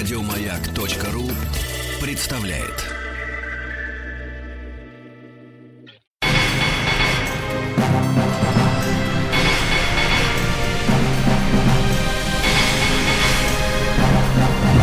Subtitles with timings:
[0.00, 1.30] Радиомаяк.ру
[2.00, 2.86] представляет.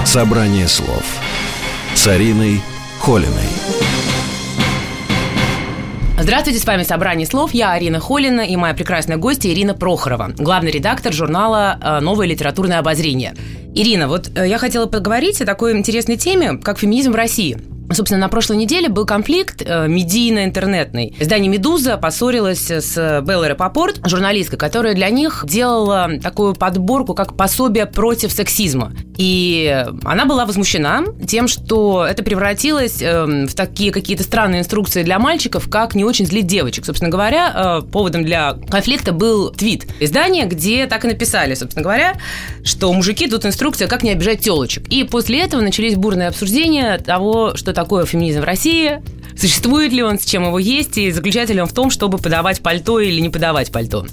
[0.06, 1.04] Собрание слов
[1.96, 2.62] с Ариной
[3.00, 3.34] Холиной.
[6.20, 7.54] Здравствуйте, с вами «Собрание слов».
[7.54, 12.80] Я Арина Холина и моя прекрасная гостья Ирина Прохорова, главный редактор журнала э, «Новое литературное
[12.80, 13.36] обозрение».
[13.76, 17.60] Ирина, вот э, я хотела поговорить о такой интересной теме, как феминизм в России–
[17.98, 21.16] Собственно, на прошлой неделе был конфликт э, медийно-интернетный.
[21.20, 27.88] Издание «Медуза» поссорилось с Беллой Рапопорт, журналисткой, которая для них делала такую подборку, как пособие
[27.88, 28.94] против сексизма.
[29.18, 35.18] И она была возмущена тем, что это превратилось э, в такие какие-то странные инструкции для
[35.18, 36.86] мальчиков, как не очень злить девочек.
[36.86, 42.14] Собственно говоря, э, поводом для конфликта был твит издания, где так и написали, собственно говоря,
[42.64, 44.88] что мужики тут инструкция, как не обижать телочек.
[44.90, 49.02] И после этого начались бурные обсуждения того, что такое феминизм в России,
[49.38, 52.62] существует ли он, с чем его есть, и заключается ли он в том, чтобы подавать
[52.62, 54.06] пальто или не подавать пальто.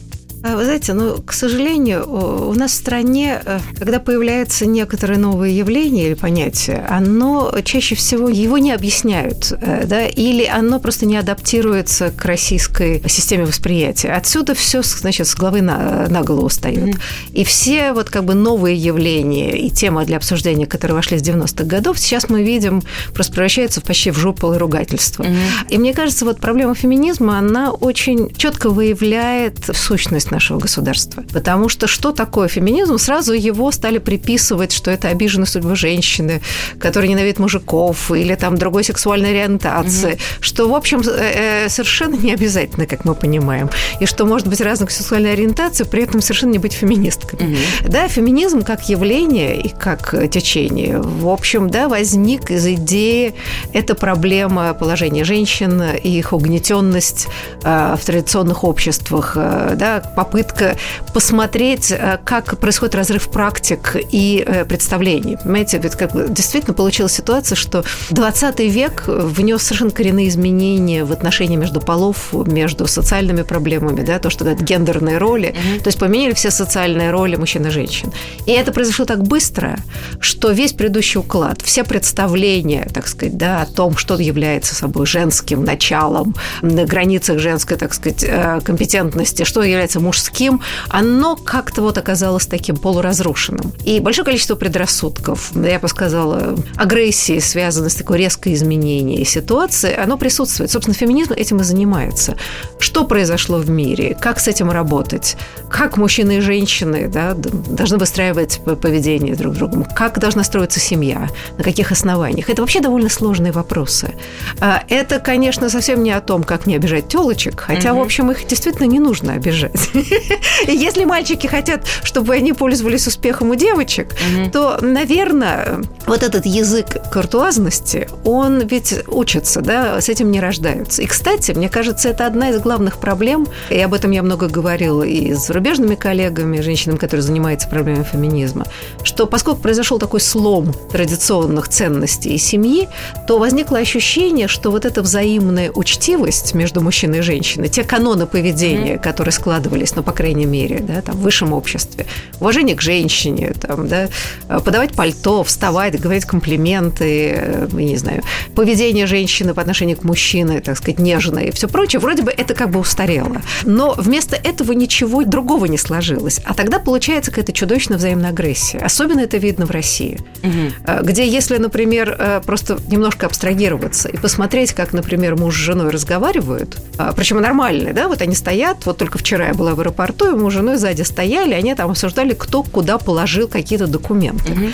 [0.45, 5.57] А, вы знаете, ну, к сожалению, у нас в стране, э, когда появляются некоторые новые
[5.57, 11.17] явления или понятия, оно чаще всего его не объясняют, э, да, или оно просто не
[11.17, 14.13] адаптируется к российской системе восприятия.
[14.13, 16.95] Отсюда все, значит, с головы на, на голову встает.
[16.97, 17.33] Mm-hmm.
[17.33, 21.65] И все вот как бы новые явления и темы для обсуждения, которые вошли с 90-х
[21.65, 22.83] годов, сейчас мы видим,
[23.15, 25.23] просто превращаются почти в жопу ругательство.
[25.23, 25.71] Mm-hmm.
[25.71, 31.25] И мне кажется, вот проблема феминизма, она очень четко выявляет сущность нашего государства.
[31.33, 32.99] Потому что что такое феминизм?
[32.99, 36.41] Сразу его стали приписывать, что это обиженная судьба женщины,
[36.79, 40.21] которая ненавидит мужиков, или там другой сексуальной ориентации, угу.
[40.41, 44.61] что, в общем, э, э, совершенно не обязательно, как мы понимаем, и что может быть
[44.61, 47.39] разных сексуальной ориентации, при этом совершенно не быть феминисткой.
[47.39, 47.91] Угу.
[47.91, 53.35] Да, феминизм как явление и как течение, в общем, да, возник из идеи,
[53.73, 57.29] это проблема положения женщин и их угнетенность
[57.63, 60.77] э, в традиционных обществах, да, попытка
[61.13, 65.37] посмотреть, э, как происходит разрыв практик и э, представлений.
[65.37, 71.57] Понимаете, ведь как действительно получилась ситуация, что 20 век внес совершенно коренные изменения в отношении
[71.57, 75.49] между полов, между социальными проблемами, да, то, что говорят гендерные роли.
[75.49, 75.83] Mm-hmm.
[75.83, 78.11] То есть поменяли все социальные роли мужчин и женщин.
[78.47, 79.77] И это произошло так быстро,
[80.21, 85.65] что весь предыдущий уклад, все представления, так сказать, да, о том, что является собой женским
[85.65, 91.99] началом, на границах женской, так сказать, э, компетентности, что является мужским мужским, оно как-то вот
[91.99, 93.73] оказалось таким полуразрушенным.
[93.85, 100.17] И большое количество предрассудков, я бы сказала, агрессии, связанной с такой резкой изменением ситуации, оно
[100.17, 100.71] присутствует.
[100.71, 102.37] Собственно, феминизм этим и занимается.
[102.79, 104.17] Что произошло в мире?
[104.21, 105.37] Как с этим работать?
[105.69, 109.87] Как мужчины и женщины да, должны выстраивать поведение друг другу?
[109.97, 111.29] Как должна строиться семья?
[111.59, 112.51] На каких основаниях?
[112.51, 114.15] Это вообще довольно сложные вопросы.
[114.61, 118.01] А, это, конечно, совсем не о том, как не обижать телочек, хотя, угу.
[118.01, 119.91] в общем, их действительно не нужно обижать.
[120.67, 124.51] Если мальчики хотят, чтобы они пользовались успехом у девочек, угу.
[124.51, 131.03] то, наверное, вот этот язык куртуазности, он ведь учится, да, с этим не рождаются.
[131.03, 135.03] И, кстати, мне кажется, это одна из главных проблем, и об этом я много говорила
[135.03, 138.65] и с зарубежными коллегами, женщинами, которые занимаются проблемой феминизма,
[139.03, 142.89] что поскольку произошел такой слом традиционных ценностей и семьи,
[143.27, 148.99] то возникло ощущение, что вот эта взаимная учтивость между мужчиной и женщиной, те каноны поведения,
[148.99, 152.07] которые складывались, ну, по крайней мере, да, там, в высшем обществе,
[152.41, 154.09] уважение к женщине, там, да,
[154.49, 158.23] подавать пальто, вставать, говорить комплименты, э, не знаю,
[158.55, 162.55] поведение женщины по отношению к мужчине, так сказать, нежное и все прочее, вроде бы это
[162.55, 163.43] как бы устарело.
[163.65, 166.41] Но вместо этого ничего другого не сложилось.
[166.45, 168.79] А тогда получается какая-то чудовищная взаимная агрессия.
[168.79, 171.03] Особенно это видно в России, угу.
[171.03, 176.79] где если, например, э, просто немножко абстрагироваться и посмотреть, как, например, муж с женой разговаривают,
[177.17, 180.51] причем нормальные, да, вот они стоят, вот только вчера я была в аэропорту, и мы
[180.51, 184.53] с женой сзади стояли, они там обсуждали, кто куда положил какие-то документы.
[184.53, 184.67] Угу.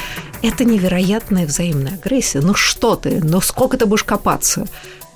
[0.42, 2.40] Это невероятная взаимная агрессия.
[2.40, 4.66] Ну что ты, ну сколько ты будешь копаться?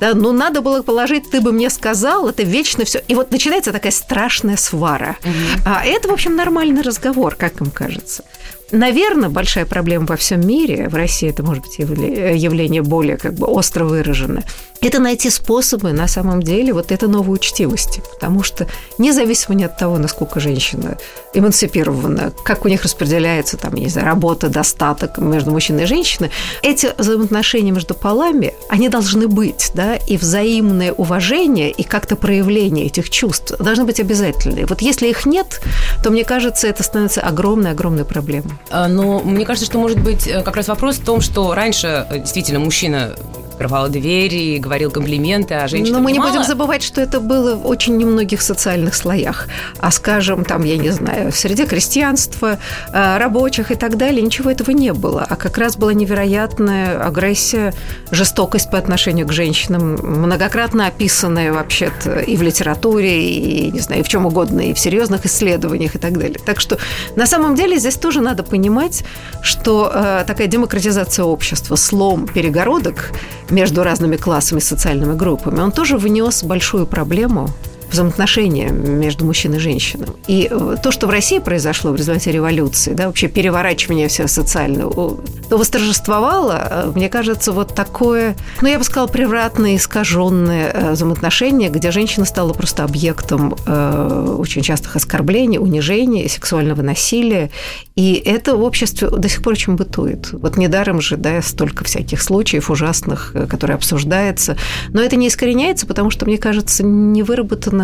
[0.00, 3.00] Да, ну надо было положить, ты бы мне сказал, это вечно все.
[3.06, 5.16] И вот начинается такая страшная свара.
[5.22, 5.62] Угу.
[5.66, 8.24] А это, в общем, нормальный разговор, как им кажется.
[8.72, 13.46] Наверное, большая проблема во всем мире, в России это может быть явление более как бы
[13.46, 14.44] остро выраженное,
[14.80, 18.02] это найти способы на самом деле вот этой новой учтивости.
[18.12, 18.66] Потому что
[18.98, 20.98] независимо ни от того, насколько женщина
[21.32, 26.30] эмансипирована, как у них распределяется там, не знаю, работа, достаток между мужчиной и женщиной,
[26.62, 33.08] эти взаимоотношения между полами, они должны быть, да, и взаимное уважение, и как-то проявление этих
[33.08, 34.66] чувств должны быть обязательны.
[34.66, 35.62] Вот если их нет,
[36.02, 38.52] то, мне кажется, это становится огромной-огромной проблемой.
[38.70, 42.06] А, но мне кажется, что может быть э, как раз вопрос в том, что раньше
[42.08, 43.14] э, действительно мужчина
[43.54, 46.32] открывал двери, говорил комплименты, а женщина Но мы не внимала.
[46.32, 49.48] будем забывать, что это было в очень немногих социальных слоях.
[49.78, 52.58] А, скажем, там, я не знаю, в среде крестьянства,
[52.92, 55.26] э, рабочих и так далее, ничего этого не было.
[55.28, 57.72] А как раз была невероятная агрессия,
[58.10, 64.04] жестокость по отношению к женщинам, многократно описанная вообще-то и в литературе, и, не знаю, и
[64.04, 66.38] в чем угодно, и в серьезных исследованиях и так далее.
[66.44, 66.78] Так что
[67.14, 69.04] на самом деле здесь тоже надо понимать,
[69.42, 73.12] что э, такая демократизация общества, слом перегородок
[73.50, 77.48] между разными классами, социальными группами, он тоже внес большую проблему
[77.94, 80.08] взаимоотношения между мужчиной и женщиной.
[80.26, 85.18] И э, то, что в России произошло в результате революции, да, вообще переворачивание всего социального,
[85.48, 91.70] то восторжествовало, э, мне кажется, вот такое, ну, я бы сказала, превратное, искаженное э, взаимоотношение,
[91.70, 97.50] где женщина стала просто объектом э, очень частых оскорблений, унижений, сексуального насилия.
[97.94, 100.32] И это в обществе до сих пор очень бытует.
[100.32, 104.56] Вот недаром же, да, столько всяких случаев ужасных, которые обсуждаются.
[104.88, 107.83] Но это не искореняется, потому что, мне кажется, не выработано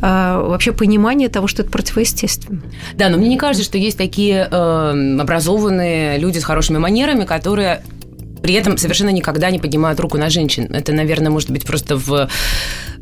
[0.00, 2.62] а, вообще понимание того, что это противоестественно.
[2.94, 7.82] Да, но мне не кажется, что есть такие э, образованные люди с хорошими манерами, которые
[8.42, 10.72] при этом совершенно никогда не поднимают руку на женщин.
[10.72, 12.28] Это, наверное, может быть просто в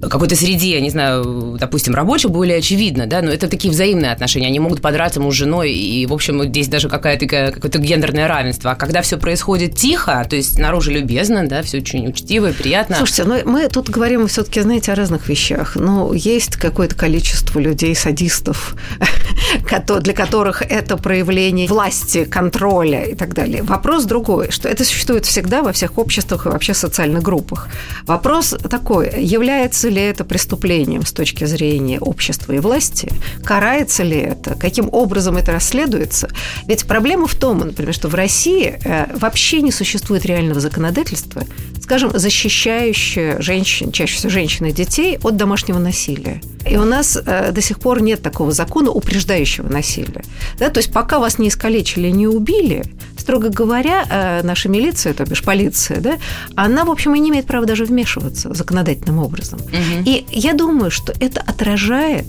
[0.01, 4.61] какой-то среде, не знаю, допустим, рабочих более очевидно, да, но это такие взаимные отношения, они
[4.61, 8.73] могут подраться муж с женой, и, в общем, здесь даже какая-то, какое-то гендерное равенство.
[8.73, 12.97] А когда все происходит тихо, то есть наружу любезно, да, все очень учтиво и приятно.
[12.97, 15.77] Слушайте, ну мы тут говорим все-таки, знаете, о разных вещах.
[15.77, 18.77] Ну, есть какое-то количество людей, садистов,
[20.01, 23.63] для которых это проявление власти, контроля и так далее.
[23.63, 27.69] Вопрос другой, что это существует всегда во всех обществах и вообще социальных группах.
[28.07, 33.11] Вопрос такой, является ли это преступлением с точки зрения общества и власти?
[33.45, 34.55] Карается ли это?
[34.55, 36.29] Каким образом это расследуется?
[36.67, 41.45] Ведь проблема в том, например, что в России э, вообще не существует реального законодательства,
[41.83, 46.41] скажем, защищающее женщин, чаще всего женщин и детей от домашнего насилия.
[46.69, 50.23] И у нас э, до сих пор нет такого закона упреждающего насилия.
[50.59, 50.71] Да?
[50.71, 52.85] То есть пока вас не искалечили, не убили,
[53.29, 56.17] строго говоря, э, наша милиция, то бишь полиция, да,
[56.55, 59.59] она, в общем, и не имеет права даже вмешиваться законодательным образом.
[59.61, 60.03] Угу.
[60.07, 62.25] И я думаю, что это отражает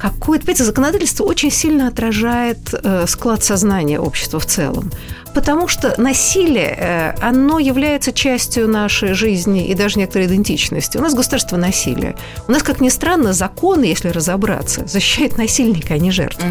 [0.00, 4.90] какое-то, понимаете, законодательство очень сильно отражает э, склад сознания общества в целом.
[5.34, 10.96] Потому что насилие, э, оно является частью нашей жизни и даже некоторой идентичности.
[10.98, 12.16] У нас государство насилия.
[12.48, 16.48] У нас, как ни странно, законы, если разобраться, защищают насильника, а не жертву.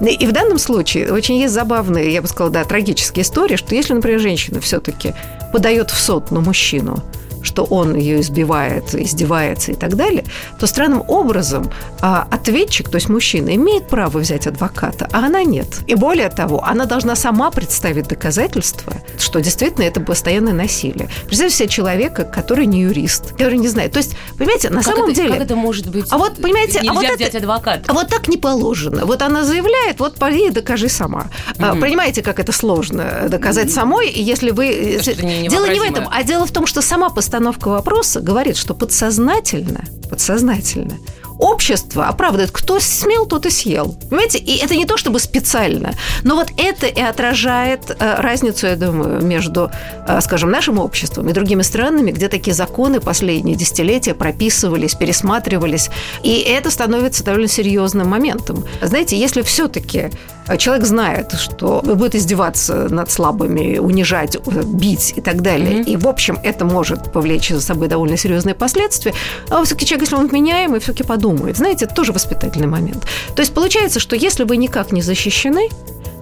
[0.00, 0.06] Угу.
[0.06, 3.94] И в данном случае очень есть забавные, я бы сказала, да, трагические истории, что если,
[3.94, 5.14] например, женщина все-таки
[5.52, 7.02] подает в суд на мужчину,
[7.42, 10.24] что он ее избивает, издевается и так далее,
[10.58, 11.70] то странным образом
[12.00, 15.80] а, ответчик, то есть мужчина, имеет право взять адвоката, а она нет.
[15.86, 21.08] И более того, она должна сама представить доказательства, что действительно это постоянное насилие.
[21.26, 23.92] Представьте себе человека, который не юрист, который не знает.
[23.92, 25.32] То есть, понимаете, на как самом это, деле...
[25.34, 26.06] Как это может быть?
[26.10, 27.82] А вот, понимаете, а вот взять это, адвоката.
[27.86, 29.04] А вот так не положено.
[29.04, 31.26] Вот она заявляет, вот пойди и докажи сама.
[31.56, 31.80] Mm-hmm.
[31.80, 33.70] Понимаете, как это сложно доказать mm-hmm.
[33.70, 35.00] самой, если вы...
[35.48, 39.84] Дело не в этом, а дело в том, что сама постановка вопроса говорит, что подсознательно,
[40.10, 40.98] подсознательно
[41.40, 43.96] общество оправдывает, кто смел, тот и съел.
[44.08, 44.38] Понимаете?
[44.38, 49.24] И это не то чтобы специально, но вот это и отражает э, разницу, я думаю,
[49.24, 49.70] между,
[50.06, 55.90] э, скажем, нашим обществом и другими странами, где такие законы последние десятилетия прописывались, пересматривались,
[56.22, 58.64] и это становится довольно серьезным моментом.
[58.82, 60.10] Знаете, если все-таки
[60.58, 65.84] человек знает, что будет издеваться над слабыми, унижать, бить и так далее, mm-hmm.
[65.84, 69.14] и, в общем, это может повлечь за собой довольно серьезные последствия,
[69.48, 71.29] а все-таки человек, если он вменяемый, все-таки подумает.
[71.56, 73.04] Знаете, это тоже воспитательный момент.
[73.34, 75.68] То есть получается, что если вы никак не защищены,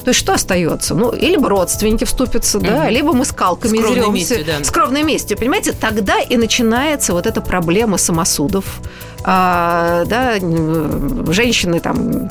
[0.09, 0.95] то есть что остается?
[0.95, 2.91] Ну, либо родственники вступятся, да, mm-hmm.
[2.91, 4.43] либо мы скалками деремся.
[4.45, 4.65] Да.
[4.65, 5.73] С кровной местью, понимаете?
[5.73, 8.81] Тогда и начинается вот эта проблема самосудов,
[9.25, 10.37] а, да,
[11.31, 12.31] женщины там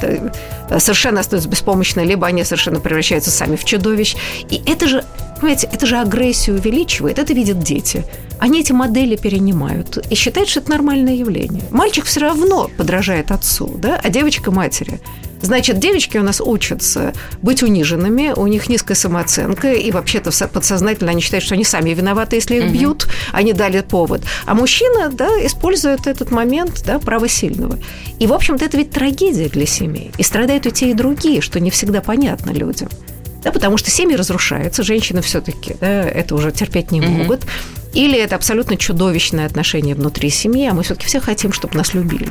[0.80, 4.16] совершенно остаются беспомощны, либо они совершенно превращаются сами в чудовищ.
[4.50, 5.04] И это же,
[5.36, 8.06] понимаете, это же агрессию увеличивает, это видят дети.
[8.40, 11.64] Они эти модели перенимают и считают, что это нормальное явление.
[11.72, 15.00] Мальчик все равно подражает отцу, да, а девочка матери.
[15.42, 21.22] Значит, девочки у нас учатся быть униженными, у них низкая самооценка, и вообще-то подсознательно они
[21.22, 22.74] считают, что они сами виноваты, если их угу.
[22.74, 24.22] бьют, они дали повод.
[24.46, 27.78] А мужчина, да, использует этот момент, да, право сильного.
[28.20, 30.12] И, в общем-то, это ведь трагедия для семей.
[30.18, 32.90] И страдают и те, и другие, что не всегда понятно людям.
[33.44, 37.46] Да, потому что семьи разрушаются, женщины все-таки да, это уже терпеть не могут.
[37.98, 42.30] Или это абсолютно чудовищное отношение внутри семьи, а мы все-таки все хотим, чтобы нас любили.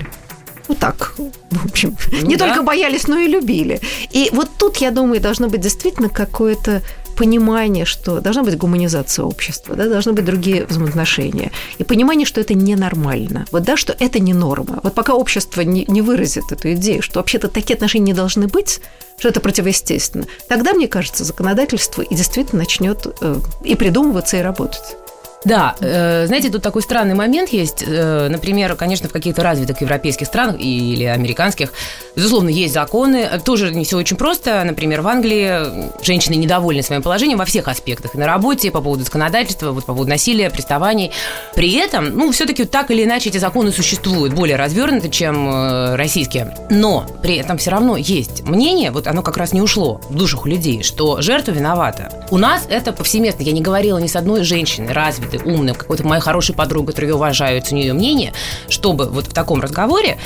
[0.69, 1.15] ну так,
[1.51, 2.47] в общем, ну, не да.
[2.47, 3.81] только боялись, но и любили.
[4.13, 6.83] И вот тут, я думаю, должно быть действительно какое-то
[7.17, 11.51] понимание, что должна быть гуманизация общества, да, должны быть другие взаимоотношения.
[11.79, 13.45] И понимание, что это ненормально.
[13.51, 14.79] Вот да, что это не норма.
[14.85, 18.81] Вот пока общество не, не выразит эту идею, что вообще-то такие отношения не должны быть,
[19.19, 24.97] что это противоестественно, тогда, мне кажется, законодательство и действительно начнет э, и придумываться, и работать.
[25.45, 27.85] Да, э, знаете, тут такой странный момент есть.
[27.87, 31.73] Э, например, конечно, в каких-то развитых европейских странах или американских,
[32.17, 33.29] безусловно, есть законы.
[33.45, 34.65] Тоже не все очень просто.
[34.65, 38.15] Например, в Англии женщины недовольны своим положением во всех аспектах.
[38.15, 41.13] На работе, по поводу законодательства, вот по поводу насилия, приставаний.
[41.55, 46.57] При этом, ну, все-таки так или иначе эти законы существуют более развернуты, чем э, российские.
[46.71, 50.47] Но при этом все равно есть мнение, вот оно как раз не ушло в душах
[50.47, 52.27] людей, что жертва виновата.
[52.31, 53.43] У нас это повсеместно.
[53.43, 57.11] Я не говорила ни с одной женщиной развитой ты умным, какой-то моя хорошая подруга, которую
[57.11, 58.33] я уважаю, ценю ее мнение,
[58.69, 60.19] чтобы вот в таком разговоре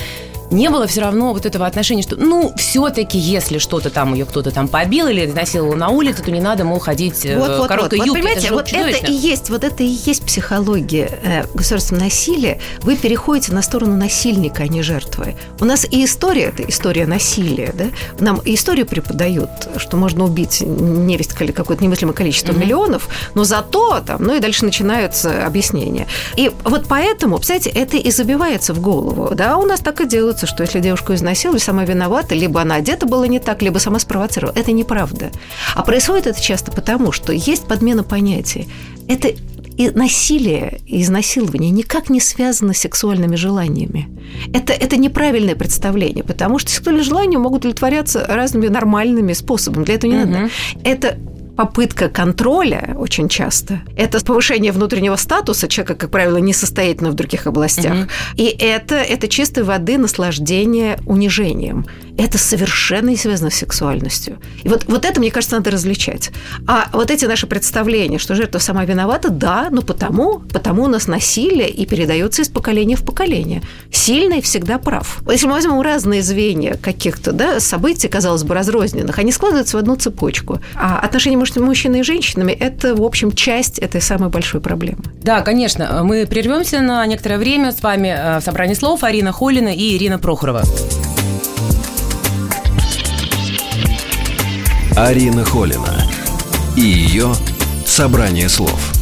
[0.51, 4.51] не было все равно вот этого отношения, что, ну, все-таки, если что-то там ее кто-то
[4.51, 7.99] там побил или изнасиловал на улице, то не надо, мол, ходить вот, в вот, короткой
[7.99, 8.21] вот, юбке.
[8.21, 12.59] Вот, понимаете, это вот это и есть, вот это и есть психология э, государственного насилия.
[12.81, 15.35] Вы переходите на сторону насильника, а не жертвы.
[15.59, 17.85] У нас и история это история насилия, да?
[18.19, 22.59] Нам и историю преподают, что можно убить невесть какое-то немыслимое количество mm-hmm.
[22.59, 26.07] миллионов, но зато там, ну и дальше начинаются объяснения.
[26.35, 29.57] И вот поэтому, кстати, это и забивается в голову, да?
[29.57, 30.05] У нас так и
[30.41, 33.99] делается, что если девушку изнасиловали, сама виновата, либо она одета была не так, либо сама
[33.99, 34.53] спровоцировала.
[34.55, 35.31] Это неправда.
[35.75, 38.67] А происходит это часто потому, что есть подмена понятий.
[39.07, 39.29] Это
[39.77, 44.09] и насилие и изнасилование никак не связано с сексуальными желаниями.
[44.53, 49.85] Это, это неправильное представление, потому что сексуальные желания могут удовлетворяться разными нормальными способами.
[49.85, 50.31] Для этого не угу.
[50.31, 50.49] надо.
[50.83, 51.17] Это
[51.55, 53.81] попытка контроля очень часто.
[53.95, 57.93] Это повышение внутреннего статуса человека, как правило, несостоятельно в других областях.
[57.93, 58.07] Угу.
[58.37, 61.85] И это, это чистой воды наслаждение унижением.
[62.17, 64.37] Это совершенно не связано с сексуальностью.
[64.63, 66.31] И вот, вот это, мне кажется, надо различать.
[66.67, 71.07] А вот эти наши представления, что жертва сама виновата, да, но потому, потому у нас
[71.07, 73.61] насилие и передается из поколения в поколение.
[73.91, 75.21] Сильный всегда прав.
[75.29, 79.95] Если мы возьмем разные звенья каких-то да, событий, казалось бы, разрозненных, они складываются в одну
[79.95, 80.59] цепочку.
[80.75, 85.03] А отношения между мужчиной и женщинами– это, в общем, часть этой самой большой проблемы.
[85.21, 86.03] Да, конечно.
[86.03, 87.71] Мы прервемся на некоторое время.
[87.71, 90.63] С вами э, в собрании слов Арина Холина и Ирина Прохорова.
[95.03, 96.07] Арина Холина
[96.77, 97.33] и ее
[97.87, 98.93] «Собрание слов».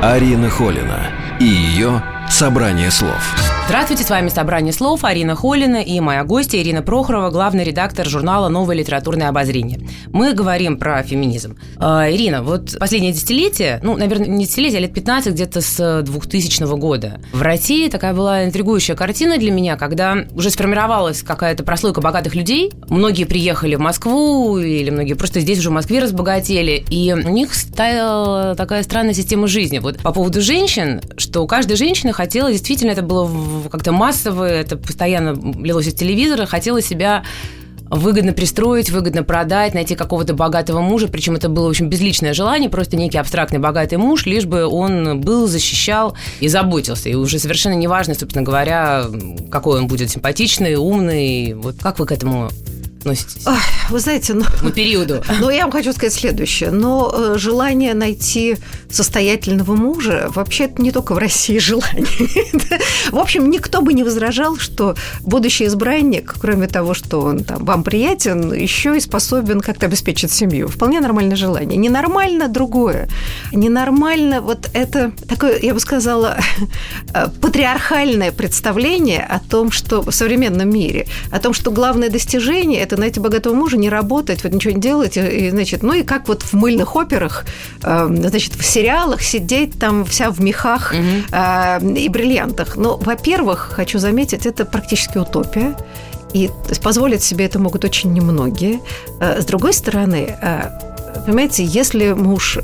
[0.00, 3.41] Арина Холина и ее «Собрание слов».
[3.64, 8.48] Здравствуйте, с вами «Собрание слов» Арина Холина и моя гостья Ирина Прохорова, главный редактор журнала
[8.48, 9.80] «Новое литературное обозрение».
[10.08, 11.56] Мы говорим про феминизм.
[11.78, 16.76] Э, Ирина, вот последнее десятилетие, ну, наверное, не десятилетие, а лет 15, где-то с 2000
[16.76, 22.34] года, в России такая была интригующая картина для меня, когда уже сформировалась какая-то прослойка богатых
[22.34, 27.30] людей, многие приехали в Москву, или многие просто здесь уже в Москве разбогатели, и у
[27.30, 29.78] них стала такая странная система жизни.
[29.78, 33.24] Вот по поводу женщин, что у каждой женщины хотела, действительно, это было
[33.70, 37.24] как-то массовое, это постоянно лилось из телевизора, хотела себя
[37.92, 42.70] выгодно пристроить, выгодно продать, найти какого-то богатого мужа, причем это было, в общем, безличное желание,
[42.70, 47.10] просто некий абстрактный богатый муж, лишь бы он был, защищал и заботился.
[47.10, 49.04] И уже совершенно неважно, собственно говоря,
[49.50, 51.52] какой он будет симпатичный, умный.
[51.52, 52.48] Вот как вы к этому
[53.02, 53.46] относитесь?
[53.46, 53.56] Ой,
[53.90, 54.44] вы знаете, ну...
[54.62, 55.22] По периоду.
[55.42, 56.70] Ну, я вам хочу сказать следующее.
[56.70, 58.56] Но э, желание найти
[58.90, 62.06] состоятельного мужа, вообще это не только в России желание.
[63.10, 67.82] в общем, никто бы не возражал, что будущий избранник, кроме того, что он там вам
[67.82, 70.68] приятен, еще и способен как-то обеспечить семью.
[70.68, 71.76] Вполне нормальное желание.
[71.76, 73.08] Ненормально другое.
[73.52, 76.38] Ненормально вот это такое, я бы сказала,
[77.14, 82.91] э, патриархальное представление о том, что в современном мире, о том, что главное достижение– это
[82.96, 86.42] найти богатого мужа, не работать, вот ничего не делать, и, значит, ну и как вот
[86.42, 87.44] в мыльных операх,
[87.82, 91.88] э, значит, в сериалах сидеть там вся в мехах угу.
[91.96, 92.76] и бриллиантах.
[92.76, 95.76] Но, во-первых, хочу заметить, это практически утопия.
[96.32, 96.50] И
[96.82, 98.80] позволить себе это могут очень немногие.
[99.20, 100.36] Э, с другой стороны,
[101.26, 102.58] понимаете, если муж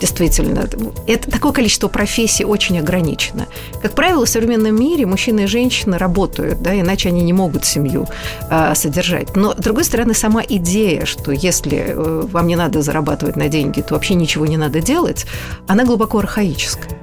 [0.00, 0.66] действительно.
[1.06, 3.46] Это такое количество профессий очень ограничено.
[3.82, 8.08] Как правило, в современном мире мужчины и женщины работают, да, иначе они не могут семью
[8.50, 9.36] э, содержать.
[9.36, 13.80] Но, с другой стороны, сама идея, что если э, вам не надо зарабатывать на деньги,
[13.82, 15.26] то вообще ничего не надо делать,
[15.68, 16.98] она глубоко архаическая.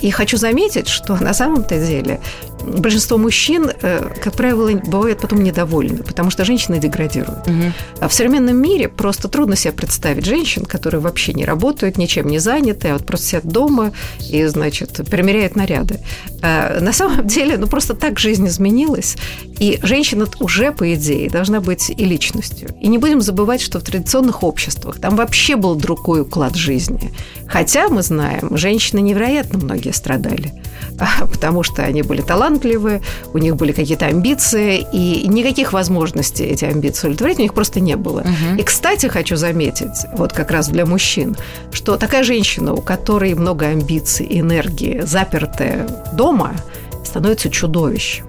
[0.00, 2.20] И хочу заметить, что на самом-то деле
[2.64, 7.46] большинство мужчин, э, как правило, бывают потом недовольны, потому что женщины деградируют.
[7.46, 7.72] Угу.
[8.00, 12.38] А в современном мире просто трудно себе представить женщин, которые вообще не работают, ничем не
[12.38, 13.92] заняты, а вот просто сидят дома
[14.30, 16.00] и, значит, примеряют наряды.
[16.42, 19.16] А на самом деле, ну просто так жизнь изменилась,
[19.58, 22.70] и женщина уже, по идее, должна быть и личностью.
[22.80, 27.12] И не будем забывать, что в традиционных обществах там вообще был другой уклад жизни.
[27.46, 30.52] Хотя мы знаем, женщины невероятно многие страдали,
[31.20, 32.53] потому что они были талантливы,
[33.32, 37.96] у них были какие-то амбиции, и никаких возможностей эти амбиции удовлетворить у них просто не
[37.96, 38.20] было.
[38.20, 38.60] Угу.
[38.60, 41.36] И, кстати, хочу заметить, вот как раз для мужчин,
[41.72, 46.54] что такая женщина, у которой много амбиций, энергии, запертая дома,
[47.04, 48.26] становится чудовищем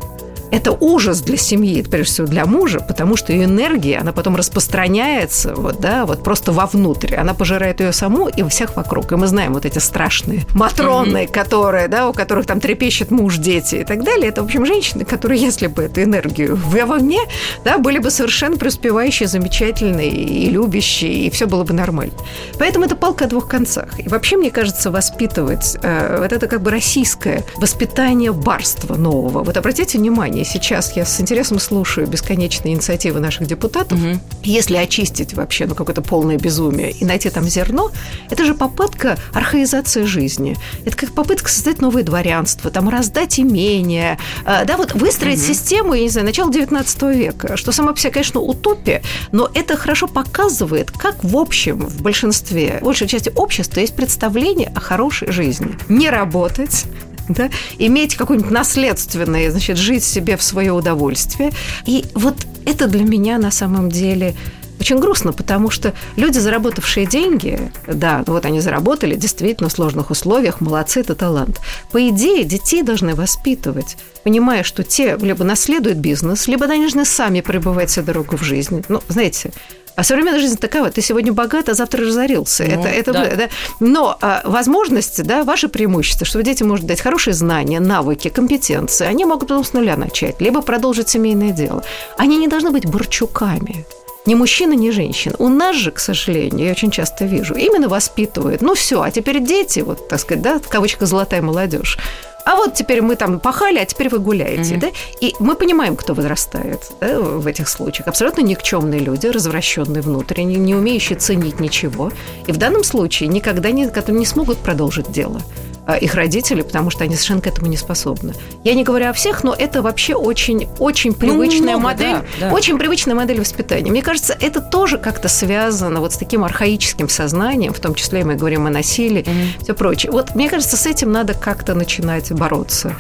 [0.52, 5.54] это ужас для семьи, прежде всего для мужа, потому что ее энергия, она потом распространяется
[5.56, 7.16] вот, да, вот просто вовнутрь.
[7.16, 9.12] Она пожирает ее саму и всех вокруг.
[9.12, 11.32] И мы знаем вот эти страшные матроны, mm-hmm.
[11.32, 14.30] которые, да, у которых там трепещет муж, дети и так далее.
[14.30, 17.20] Это, в общем, женщины, которые, если бы эту энергию вовне,
[17.64, 22.14] да, были бы совершенно преуспевающие, замечательные и любящие, и все было бы нормально.
[22.58, 24.00] Поэтому это палка о двух концах.
[24.00, 29.44] И вообще, мне кажется, воспитывать э, вот это как бы российское воспитание барства нового.
[29.44, 34.00] Вот обратите внимание, сейчас я с интересом слушаю бесконечные инициативы наших депутатов.
[34.00, 34.20] Угу.
[34.44, 37.92] Если очистить вообще ну, какое-то полное безумие и найти там зерно,
[38.30, 40.56] это же попытка архаизации жизни.
[40.86, 45.48] Это как попытка создать новое дворянство, там раздать имения, э, да, вот выстроить угу.
[45.48, 49.76] систему, я не знаю, начала 19 века, что сама по себе, конечно, утопия, но это
[49.78, 55.32] хорошо показывает, как в общем, в большинстве, в большей части общества есть представление о хорошей
[55.32, 55.76] жизни.
[55.90, 56.86] Не работать,
[57.30, 61.52] да, иметь какое-нибудь наследственное, значит, жить себе в свое удовольствие.
[61.86, 64.36] И вот это для меня на самом деле
[64.80, 70.12] очень грустно, потому что люди, заработавшие деньги, да, ну вот они заработали действительно в сложных
[70.12, 71.60] условиях, молодцы, это талант.
[71.92, 77.42] По идее, детей должны воспитывать, понимая, что те либо наследуют бизнес, либо они должны сами
[77.42, 78.84] прибывать себе дорогу в жизнь.
[78.90, 79.52] Ну, знаете,
[79.96, 82.64] а современная жизнь такая, ты сегодня богат, а завтра разорился.
[82.64, 83.36] Ну, это, это, да.
[83.36, 83.50] Да.
[83.80, 89.26] Но а, возможности, да, ваши преимущества, что дети могут дать хорошие знания, навыки, компетенции, они
[89.26, 91.84] могут потом с нуля начать, либо продолжить семейное дело.
[92.18, 93.86] Они не должны быть бурчуками
[94.26, 95.36] ни мужчина, ни женщина.
[95.38, 98.62] У нас же, к сожалению, я очень часто вижу, именно воспитывают.
[98.62, 101.98] Ну все, а теперь дети, вот, так сказать, да, в кавычках «золотая молодежь»
[102.46, 104.80] а вот теперь мы там пахали, а теперь вы гуляете, mm-hmm.
[104.80, 104.88] да?
[105.20, 108.08] И мы понимаем, кто возрастает да, в этих случаях.
[108.08, 112.12] Абсолютно никчемные люди, развращенные внутренне, не умеющие ценить ничего.
[112.46, 115.42] И в данном случае никогда не, не смогут продолжить дело.
[115.88, 118.34] А, их родители, потому что они совершенно к этому не способны.
[118.64, 122.16] Я не говорю о всех, но это вообще очень, очень ну, привычная ну, много, модель,
[122.40, 122.54] да, да.
[122.54, 123.92] очень привычная модель воспитания.
[123.92, 128.34] Мне кажется, это тоже как-то связано вот с таким архаическим сознанием, в том числе мы
[128.34, 129.64] говорим о насилии, mm-hmm.
[129.64, 130.12] все прочее.
[130.12, 132.96] Вот мне кажется, с этим надо как-то начинать бороться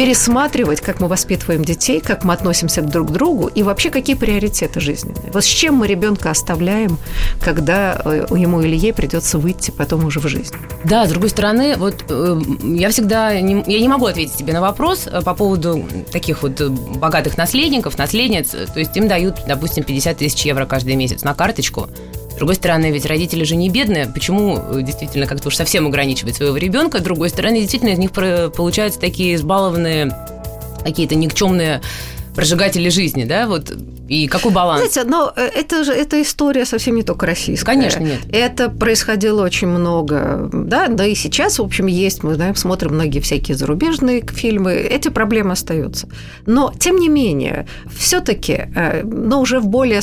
[0.00, 4.80] пересматривать, как мы воспитываем детей, как мы относимся друг к другу и вообще какие приоритеты
[4.80, 5.30] жизненные.
[5.30, 6.96] Вот с чем мы ребенка оставляем,
[7.38, 10.54] когда э, ему или ей придется выйти потом уже в жизнь.
[10.84, 12.29] Да, с другой стороны, вот э,
[12.62, 16.60] я всегда не, я не могу ответить тебе на вопрос э, по поводу таких вот
[16.60, 18.50] богатых наследников, наследниц.
[18.50, 21.88] То есть им дают, допустим, 50 тысяч евро каждый месяц на карточку
[22.40, 24.06] другой стороны, ведь родители же не бедные.
[24.06, 26.98] Почему э, действительно как-то уж совсем ограничивать своего ребенка?
[26.98, 30.16] С другой стороны, действительно из них получаются такие избалованные
[30.82, 31.82] какие-то никчемные
[32.34, 33.70] прожигатели жизни, да, вот
[34.10, 34.80] и какой баланс?
[34.80, 37.64] Знаете, но э, это же эта история совсем не только российская.
[37.64, 38.18] Конечно, нет.
[38.32, 43.20] Это происходило очень много, да, да и сейчас, в общем, есть, мы знаем, смотрим многие
[43.20, 46.08] всякие зарубежные фильмы, эти проблемы остаются.
[46.44, 50.00] Но, тем не менее, все таки э, но уже в более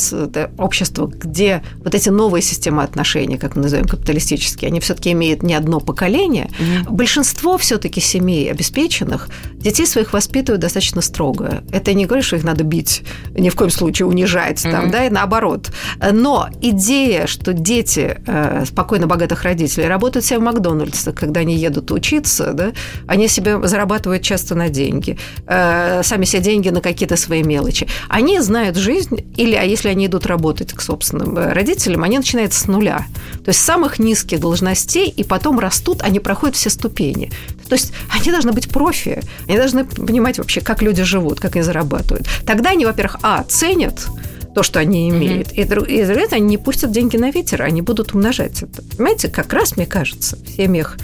[0.58, 5.43] общество, где вот эти новые системы отношений, как мы называем капиталистические, они все таки имеют
[5.43, 6.91] не одно поколение, mm-hmm.
[6.91, 11.62] большинство все таки семей обеспеченных детей своих воспитывают достаточно строго.
[11.74, 14.71] Это не говорит, что их надо бить ни в коем случае случае унижать mm-hmm.
[14.71, 15.71] там, да, и наоборот.
[16.12, 21.91] Но идея, что дети э, спокойно богатых родителей работают себе в Макдональдсе, когда они едут
[21.91, 22.71] учиться, да,
[23.07, 27.88] они себе зарабатывают часто на деньги, э, сами себе деньги на какие-то свои мелочи.
[28.10, 32.53] Они знают жизнь, или, а если они идут работать к собственным э, родителям, они начинают
[32.53, 33.05] с нуля.
[33.43, 37.31] То есть с самых низких должностей, и потом растут, они проходят все ступени.
[37.67, 41.63] То есть они должны быть профи, они должны понимать вообще, как люди живут, как они
[41.63, 42.27] зарабатывают.
[42.45, 44.08] Тогда они, во-первых, а, ценят
[44.56, 45.49] то, что они имеют.
[45.49, 45.86] Mm-hmm.
[45.86, 48.82] И, и, и они не пустят деньги на ветер, они будут умножать это.
[48.82, 50.97] Понимаете, как раз, мне кажется, в семьях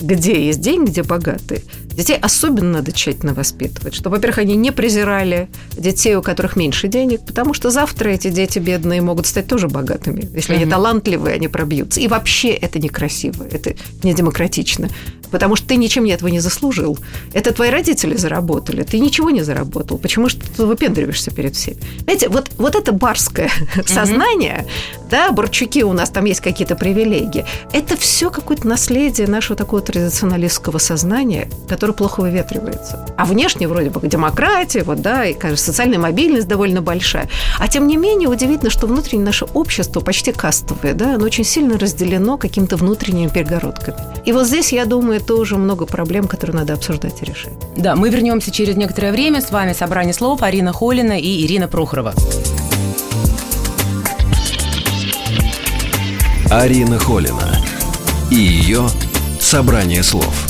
[0.00, 1.62] где есть деньги, где богатые.
[1.84, 7.22] Детей особенно надо тщательно воспитывать, чтобы, во-первых, они не презирали детей, у которых меньше денег,
[7.26, 10.28] потому что завтра эти дети бедные могут стать тоже богатыми.
[10.34, 10.62] Если mm-hmm.
[10.62, 12.00] они талантливые, они пробьются.
[12.00, 14.90] И вообще это некрасиво, это не демократично.
[15.30, 16.98] потому что ты ничем этого не заслужил.
[17.32, 19.98] Это твои родители заработали, ты ничего не заработал.
[19.98, 21.78] Почему что ты выпендриваешься перед всеми?
[22.04, 23.50] Знаете, вот, вот это барское
[23.86, 24.66] сознание,
[25.10, 30.78] да, Борчуки у нас там есть какие-то привилегии, это все какое-то наследие нашего такого традиционалистского
[30.78, 33.06] сознания, которое плохо выветривается.
[33.16, 37.28] А внешне вроде бы демократия, вот, да, и, кажется, социальная мобильность довольно большая.
[37.58, 41.78] А тем не менее, удивительно, что внутренне наше общество почти кастовое, да, оно очень сильно
[41.78, 43.96] разделено какими-то внутренними перегородками.
[44.24, 47.52] И вот здесь, я думаю, тоже много проблем, которые надо обсуждать и решать.
[47.76, 49.40] Да, мы вернемся через некоторое время.
[49.40, 52.12] С вами «Собрание слов» Арина Холина и Ирина Прохорова.
[56.50, 57.56] Арина Холина
[58.30, 58.88] и ее
[59.48, 60.48] «Собрание слов».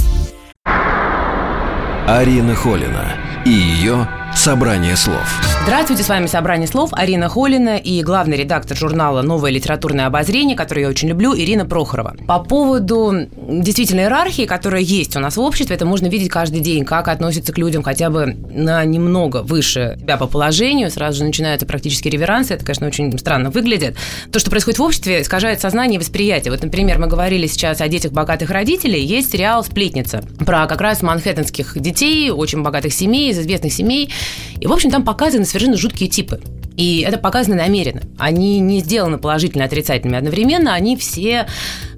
[2.06, 3.12] Арина Холина
[3.44, 5.55] и ее «Собрание слов».
[5.66, 10.84] Здравствуйте, с вами «Собрание слов» Арина Холина и главный редактор журнала «Новое литературное обозрение», который
[10.84, 12.14] я очень люблю, Ирина Прохорова.
[12.28, 16.84] По поводу действительно иерархии, которая есть у нас в обществе, это можно видеть каждый день,
[16.84, 21.66] как относятся к людям хотя бы на немного выше себя по положению, сразу же начинаются
[21.66, 23.96] практически реверансы, это, конечно, очень странно выглядит.
[24.30, 26.52] То, что происходит в обществе, искажает сознание и восприятие.
[26.52, 31.02] Вот, например, мы говорили сейчас о детях богатых родителей, есть сериал «Сплетница» про как раз
[31.02, 34.12] манхэттенских детей, очень богатых семей, из известных семей,
[34.60, 36.40] и, в общем, там показаны совершенно жуткие типы.
[36.76, 38.02] И это показано намеренно.
[38.18, 41.46] Они не сделаны положительно отрицательными одновременно, они все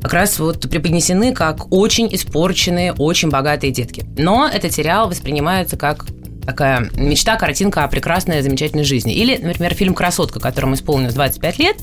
[0.00, 4.06] как раз вот преподнесены как очень испорченные, очень богатые детки.
[4.16, 6.06] Но этот сериал воспринимается как
[6.46, 9.12] такая мечта, картинка о прекрасной, замечательной жизни.
[9.12, 11.76] Или, например, фильм «Красотка», которому исполнилось 25 лет,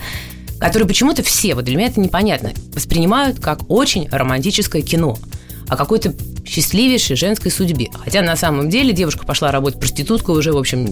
[0.57, 5.17] который почему-то все, вот для меня это непонятно, воспринимают как очень романтическое кино
[5.67, 6.13] о какой-то
[6.45, 7.89] счастливейшей женской судьбе.
[8.03, 10.85] Хотя на самом деле девушка пошла работать проституткой уже, в общем,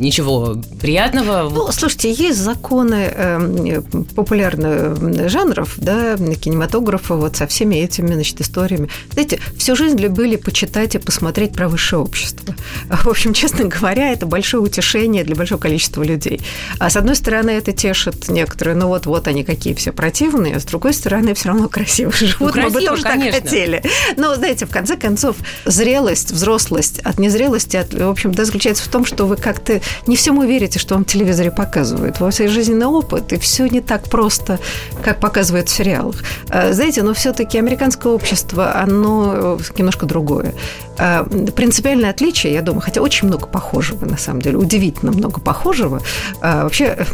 [0.00, 1.48] ничего приятного.
[1.50, 3.82] Ну, слушайте, есть законы э,
[4.16, 8.88] популярных жанров, да, кинематографа вот со всеми этими, значит, историями.
[9.12, 12.54] Знаете, всю жизнь любили почитать и посмотреть про высшее общество.
[12.88, 16.40] В общем, честно говоря, это большое утешение для большого количества людей.
[16.78, 20.60] А с одной стороны, это тешит некоторые, ну вот, вот они какие все противные, а
[20.60, 22.40] с другой стороны, все равно красиво живут.
[22.40, 23.32] Ну, красиво, Мы бы тоже конечно.
[23.32, 23.82] так хотели.
[24.16, 28.88] Но, знаете, в конце концов, зрелость, взрослость от незрелости, от, в общем, да, заключается в
[28.88, 32.20] том, что вы как-то не всему верите, что вам в телевизоре показывают.
[32.20, 34.58] У вас есть жизненный опыт, и все не так просто,
[35.02, 36.16] как показывают в сериалах.
[36.48, 40.54] А, знаете, но все-таки американское общество, оно немножко другое.
[40.98, 46.02] А, принципиальное отличие, я думаю, хотя очень много похожего, на самом деле, удивительно много похожего.
[46.40, 47.06] А, вообще,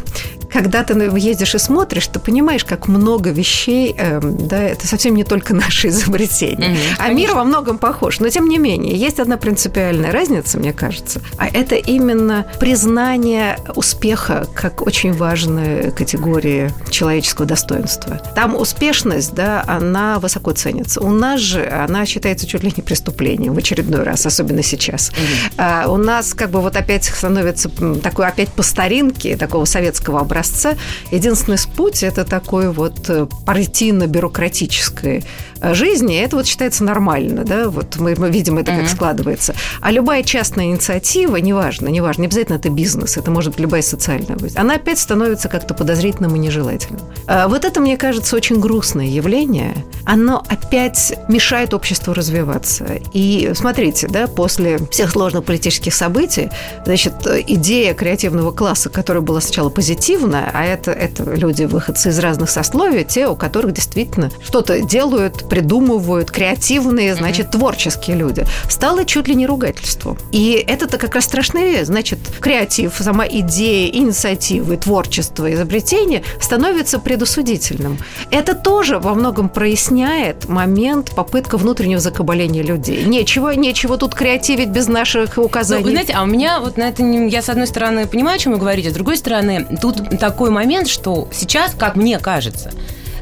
[0.57, 5.23] когда ты ездишь и смотришь, ты понимаешь, как много вещей, эм, да, это совсем не
[5.23, 6.71] только наши изобретения.
[6.71, 8.21] Угу, а мир во многом похож.
[8.21, 14.47] Но, тем не менее, есть одна принципиальная разница, мне кажется, а это именно признание успеха
[14.55, 18.19] как очень важной категории человеческого достоинства.
[18.35, 21.03] Там успешность, да, она высоко ценится.
[21.03, 25.11] У нас же она считается чуть ли не преступлением в очередной раз, особенно сейчас.
[25.11, 25.55] Угу.
[25.59, 27.69] А у нас как бы вот опять становится
[28.03, 30.77] такой опять по старинке, такого советского образца образца.
[31.11, 35.25] Единственный путь– это такой вот э, партийно-бюрократической
[35.61, 36.17] э, жизни.
[36.19, 38.95] Это вот считается нормально, да, вот мы, мы видим это, как mm-hmm.
[38.95, 39.55] складывается.
[39.81, 44.37] А любая частная инициатива, неважно, неважно, не обязательно это бизнес, это может быть любая социальная
[44.37, 47.03] быть, она опять становится как-то подозрительным и нежелательным.
[47.27, 49.75] А вот это, мне кажется, очень грустное явление.
[50.05, 52.87] Оно опять мешает обществу развиваться.
[53.13, 56.51] И смотрите, да, после всех сложных политических событий,
[56.85, 57.15] значит,
[57.47, 62.51] идея креативного класса, которая была сначала позитивна, условно, а это, это люди, выходцы из разных
[62.51, 67.59] сословий, те, у которых действительно что-то делают, придумывают, креативные, значит, mm-hmm.
[67.59, 70.19] творческие люди, стало чуть ли не ругательством.
[70.33, 77.99] И это-то как раз страшнее, значит, креатив, сама идея, инициативы, творчество, изобретение становится предусудительным.
[78.31, 83.05] Это тоже во многом проясняет момент попытка внутреннего закабаления людей.
[83.05, 85.83] Нечего, нечего тут креативить без наших указаний.
[85.83, 88.39] Ну, вы знаете, а у меня вот на это, я с одной стороны понимаю, о
[88.39, 92.73] чем вы говорите, с другой стороны, тут такой момент, что сейчас, как мне кажется,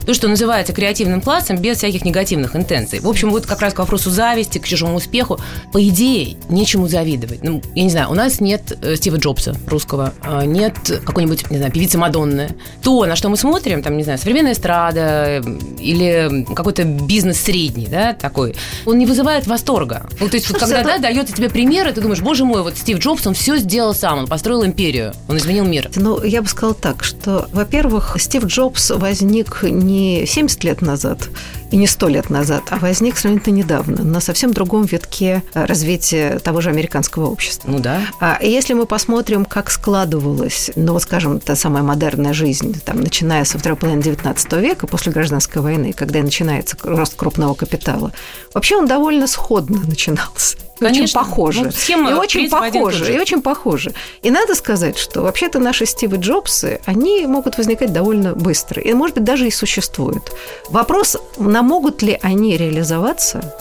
[0.06, 3.00] то, что называется креативным классом без всяких негативных интенций.
[3.00, 5.38] В общем, вот как раз к вопросу зависти, к чужому успеху.
[5.72, 7.42] По идее, нечему завидовать.
[7.42, 11.58] Ну, я не знаю, у нас нет э, Стива Джобса русского, а нет какой-нибудь, не
[11.58, 12.54] знаю, певицы Мадонны.
[12.82, 15.42] То, на что мы смотрим, там, не знаю, современная эстрада
[15.78, 18.54] или какой-то бизнес средний, да, такой,
[18.86, 20.06] он не вызывает восторга.
[20.20, 22.98] Ну, то есть, вот, когда, да, дается тебе примеры, ты думаешь, боже мой, вот Стив
[22.98, 25.90] Джобс, он все сделал сам, он построил империю, он изменил мир.
[25.96, 31.30] Ну, я бы сказала так, что, во-первых, Стив Джобс возник не не 70 лет назад
[31.74, 36.60] и не сто лет назад, а возник сравнительно недавно, на совсем другом витке развития того
[36.60, 37.68] же американского общества.
[37.68, 38.02] Ну да.
[38.20, 43.44] А если мы посмотрим, как складывалась, ну вот скажем, та самая модерная жизнь, там, начиная
[43.44, 48.12] со второй половины XIX века, после гражданской войны, когда начинается рост крупного капитала,
[48.54, 50.56] вообще он довольно сходно начинался.
[50.78, 51.04] Конечно.
[51.04, 51.64] Очень похоже.
[51.64, 53.14] Ну, схема, и очень похоже.
[53.14, 53.92] И очень похоже.
[54.22, 58.82] И надо сказать, что вообще-то наши Стивы Джобсы, они могут возникать довольно быстро.
[58.82, 60.32] И, может быть, даже и существуют.
[60.68, 63.54] Вопрос, на могут ли они реализоваться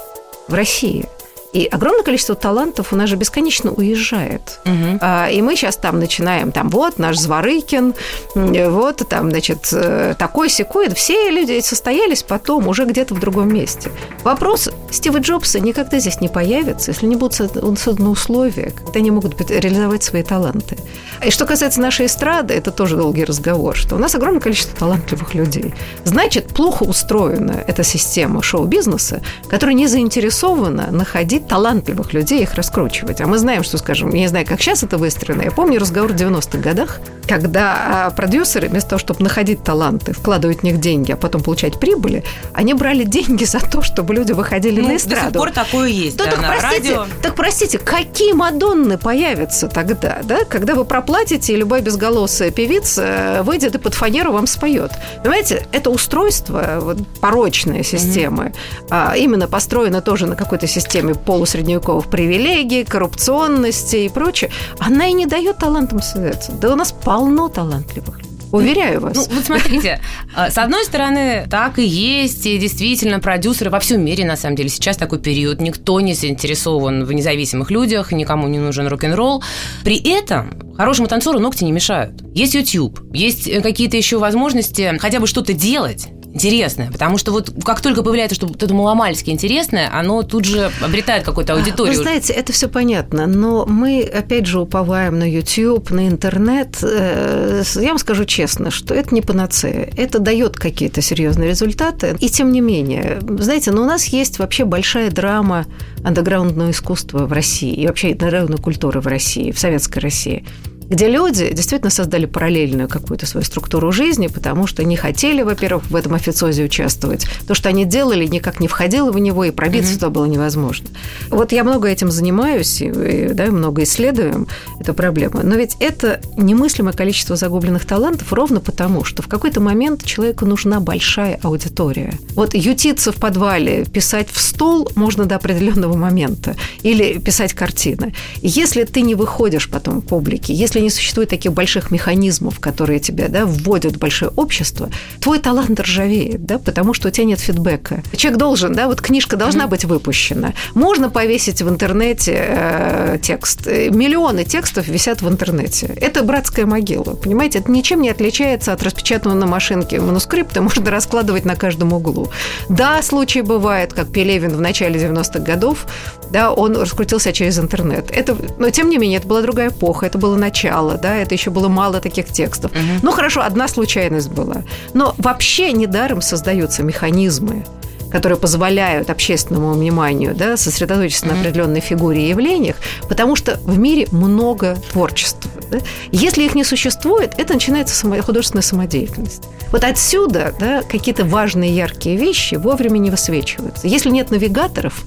[0.47, 1.07] в России–
[1.53, 4.59] и огромное количество талантов у нас же бесконечно уезжает.
[4.65, 4.97] Угу.
[5.01, 7.93] А, и мы сейчас там начинаем, там вот наш Зворыкин,
[8.33, 10.93] вот там, значит, э, такой секой.
[10.93, 13.91] Все люди состоялись потом уже где-то в другом месте.
[14.23, 19.39] Вопрос Стива Джобса никогда здесь не появится, если не будут созданы условия, когда они могут
[19.49, 20.77] реализовать свои таланты.
[21.23, 25.35] И что касается нашей эстрады, это тоже долгий разговор, что у нас огромное количество талантливых
[25.35, 25.75] людей.
[26.03, 33.21] Значит, плохо устроена эта система шоу-бизнеса, которая не заинтересована находить талантливых людей, их раскручивать.
[33.21, 36.13] А мы знаем, что, скажем, я не знаю, как сейчас это выстроено, я помню разговор
[36.13, 41.11] в 90-х годах, когда а, продюсеры вместо того, чтобы находить таланты, вкладывать в них деньги,
[41.11, 45.31] а потом получать прибыли, они брали деньги за то, чтобы люди выходили ну, на эстраду.
[45.33, 47.05] До сих пор такое есть, да, да, так, на простите, радио.
[47.21, 53.41] Так, простите, какие Мадонны появятся тогда, да, когда вы проплатите, и любая безголосая певица э,
[53.43, 54.91] выйдет и под фанеру вам споет.
[55.23, 58.87] Понимаете, это устройство, вот, порочная система, mm-hmm.
[58.89, 65.25] а, именно построена тоже на какой-то системе полусредневековых привилегий, коррупционности и прочее, она и не
[65.25, 66.51] дает талантам связаться.
[66.51, 68.19] Да у нас полно талантливых
[68.51, 69.15] Уверяю вас.
[69.15, 69.99] Ну, вот смотрите,
[70.35, 74.55] а, с одной стороны, так и есть, и действительно, продюсеры во всем мире, на самом
[74.55, 79.43] деле, сейчас такой период, никто не заинтересован в независимых людях, никому не нужен рок-н-ролл.
[79.83, 82.21] При этом хорошему танцору ногти не мешают.
[82.35, 86.91] Есть YouTube, есть э, какие-то еще возможности хотя бы что-то делать, интересное.
[86.91, 91.95] Потому что вот как только появляется что-то маломальски интересное, оно тут же обретает какую-то аудиторию.
[91.95, 96.77] Вы знаете, это все понятно, но мы, опять же, уповаем на YouTube, на интернет.
[96.81, 99.89] Э, я вам скажу честно, что это не панацея.
[99.95, 102.15] Это дает какие-то серьезные результаты.
[102.19, 105.65] И тем не менее, знаете, но у нас есть вообще большая драма
[106.03, 110.45] андеграундного искусства в России и вообще андеграундной культуры в России, в советской России
[110.93, 115.95] где люди действительно создали параллельную какую-то свою структуру жизни, потому что не хотели, во-первых, в
[115.95, 117.25] этом официозе участвовать.
[117.47, 119.95] То, что они делали, никак не входило в него, и пробиться mm-hmm.
[119.95, 120.89] туда было невозможно.
[121.29, 124.47] Вот я много этим занимаюсь, и, да, много исследуем
[124.79, 125.39] эту проблему.
[125.41, 130.79] Но ведь это немыслимое количество загубленных талантов ровно потому, что в какой-то момент человеку нужна
[130.79, 132.13] большая аудитория.
[132.35, 138.13] Вот ютиться в подвале, писать в стол можно до определенного момента, или писать картины.
[138.43, 143.27] Если ты не выходишь потом к публике, если не существует таких больших механизмов, которые тебя
[143.27, 148.03] да, вводят в большое общество, твой талант ржавеет, да, потому что у тебя нет фидбэка.
[148.15, 149.69] Человек должен, да, вот книжка должна mm-hmm.
[149.69, 150.53] быть выпущена.
[150.73, 153.65] Можно повесить в интернете э, текст.
[153.65, 155.95] Миллионы текстов висят в интернете.
[155.99, 157.59] Это братская могила, понимаете?
[157.59, 162.29] Это ничем не отличается от распечатанного на машинке манускрипта, можно раскладывать на каждом углу.
[162.69, 165.85] Да, случаи бывают, как Пелевин в начале 90-х годов,
[166.31, 168.09] да, он раскрутился через интернет.
[168.11, 171.35] Это, но тем не менее, это была другая эпоха, это было начало начала, да, это
[171.35, 172.71] еще было мало таких текстов.
[172.71, 172.99] Угу.
[173.01, 174.63] Ну хорошо, одна случайность была.
[174.93, 177.65] Но вообще недаром создаются механизмы,
[178.11, 181.33] которые позволяют общественному вниманию да, сосредоточиться mm-hmm.
[181.33, 182.75] на определенной фигуре и явлениях,
[183.09, 185.49] потому что в мире много творчества.
[185.71, 185.79] Да?
[186.11, 189.43] Если их не существует, это начинается само, художественная самодеятельность.
[189.71, 193.87] Вот отсюда да, какие-то важные яркие вещи вовремя не высвечиваются.
[193.87, 195.03] Если нет навигаторов,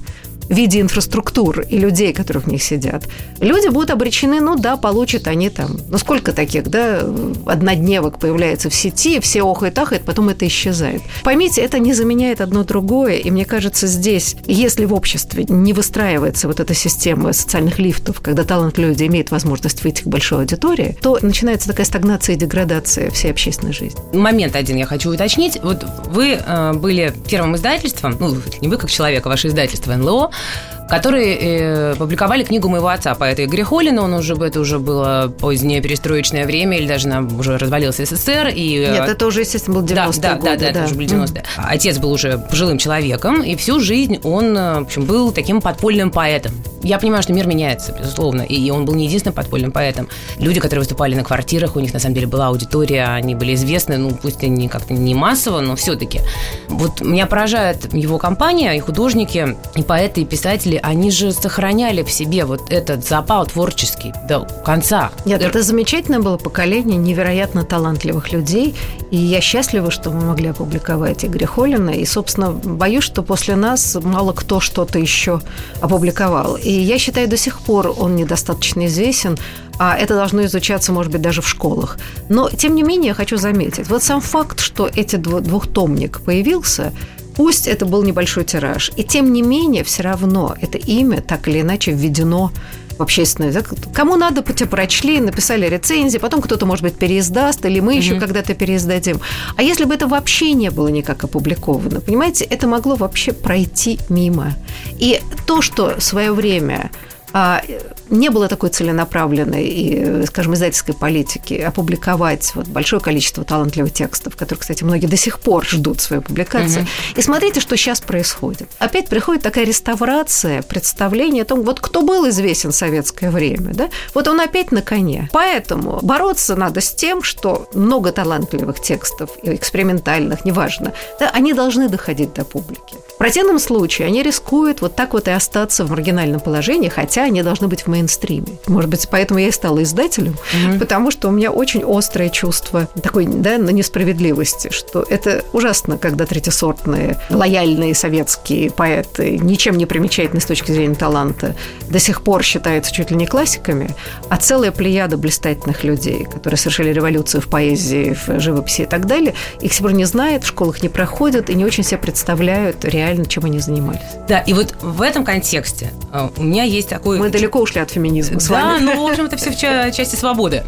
[0.48, 3.04] в виде инфраструктур и людей, которые в них сидят,
[3.40, 7.00] люди будут обречены, ну да, получат они там, ну сколько таких, да,
[7.46, 11.02] однодневок появляется в сети, все охают, ахают, потом это исчезает.
[11.24, 16.48] Поймите, это не заменяет одно другое, и мне кажется, здесь, если в обществе не выстраивается
[16.48, 21.18] вот эта система социальных лифтов, когда талант люди имеет возможность выйти к большой аудитории, то
[21.22, 24.00] начинается такая стагнация и деградация всей общественной жизни.
[24.12, 25.58] Момент один я хочу уточнить.
[25.62, 30.30] Вот вы э, были первым издательством, ну, не вы как человек, а ваше издательство НЛО,
[30.36, 30.75] 啊。
[30.88, 34.02] Которые э, публиковали книгу моего отца по этой игре Холлина.
[34.02, 38.48] Он уже, это уже было позднее перестроечное время, или даже нам уже развалился СССР.
[38.54, 40.44] И, э, Нет, это уже, естественно, был 90-е да, годы.
[40.44, 41.42] Да, да, да, это уже были 90-е.
[41.42, 41.64] Mm.
[41.68, 46.10] Отец был уже пожилым человеком, и всю жизнь он, э, в общем, был таким подпольным
[46.10, 46.52] поэтом.
[46.82, 50.08] Я понимаю, что мир меняется, безусловно, и он был не единственным подпольным поэтом.
[50.38, 53.96] Люди, которые выступали на квартирах, у них на самом деле была аудитория, они были известны,
[53.98, 56.20] ну, пусть они как-то не массово, но все-таки.
[56.68, 62.02] Вот меня поражает его компания, и художники, и поэты, и писатели, родители, они же сохраняли
[62.02, 65.10] в себе вот этот запал творческий до конца.
[65.24, 68.74] Нет, это замечательное было поколение невероятно талантливых людей,
[69.10, 73.96] и я счастлива, что мы могли опубликовать Игоря Холлина, и, собственно, боюсь, что после нас
[74.02, 75.40] мало кто что-то еще
[75.80, 76.56] опубликовал.
[76.56, 79.36] И я считаю, до сих пор он недостаточно известен,
[79.78, 81.98] а это должно изучаться, может быть, даже в школах.
[82.28, 86.92] Но, тем не менее, я хочу заметить, вот сам факт, что эти двухтомник появился,
[87.36, 91.60] Пусть это был небольшой тираж, и тем не менее, все равно это имя так или
[91.60, 92.50] иначе введено
[92.98, 93.52] в общественную.
[93.92, 97.98] Кому надо, прочли, написали рецензии, потом кто-то, может быть, переиздаст, или мы mm-hmm.
[97.98, 99.20] еще когда-то переиздадим.
[99.56, 104.54] А если бы это вообще не было никак опубликовано, понимаете, это могло вообще пройти мимо.
[104.98, 106.90] И то, что в свое время
[107.32, 114.60] не было такой целенаправленной и, скажем, издательской политики опубликовать вот большое количество талантливых текстов, которые,
[114.60, 116.80] кстати, многие до сих пор ждут своей публикации.
[116.80, 116.88] Угу.
[117.16, 118.68] И смотрите, что сейчас происходит.
[118.78, 123.90] Опять приходит такая реставрация представления о том, вот кто был известен в советское время, да,
[124.14, 125.28] вот он опять на коне.
[125.32, 132.32] Поэтому бороться надо с тем, что много талантливых текстов, экспериментальных, неважно, да, они должны доходить
[132.32, 132.96] до публики.
[133.16, 137.42] В противном случае они рискуют вот так вот и остаться в маргинальном положении, хотя они
[137.42, 138.58] должны быть в мейнстриме.
[138.66, 140.78] Может быть, поэтому я и стала издателем, mm-hmm.
[140.78, 146.26] потому что у меня очень острое чувство такой, да, на несправедливости, что это ужасно, когда
[146.26, 151.56] третьесортные, лояльные советские поэты, ничем не примечательные с точки зрения таланта,
[151.88, 153.94] до сих пор считаются чуть ли не классиками,
[154.28, 159.32] а целая плеяда блистательных людей, которые совершили революцию в поэзии, в живописи и так далее,
[159.62, 163.26] их сегодня не знают, в школах не проходят и не очень себе представляют реально реально,
[163.26, 164.00] чем они занимались.
[164.28, 167.18] Да, и вот в этом контексте э, у меня есть такой...
[167.18, 168.78] Мы далеко ушли от феминизма с вами.
[168.78, 170.64] Да, ну, в общем, это все в части свободы,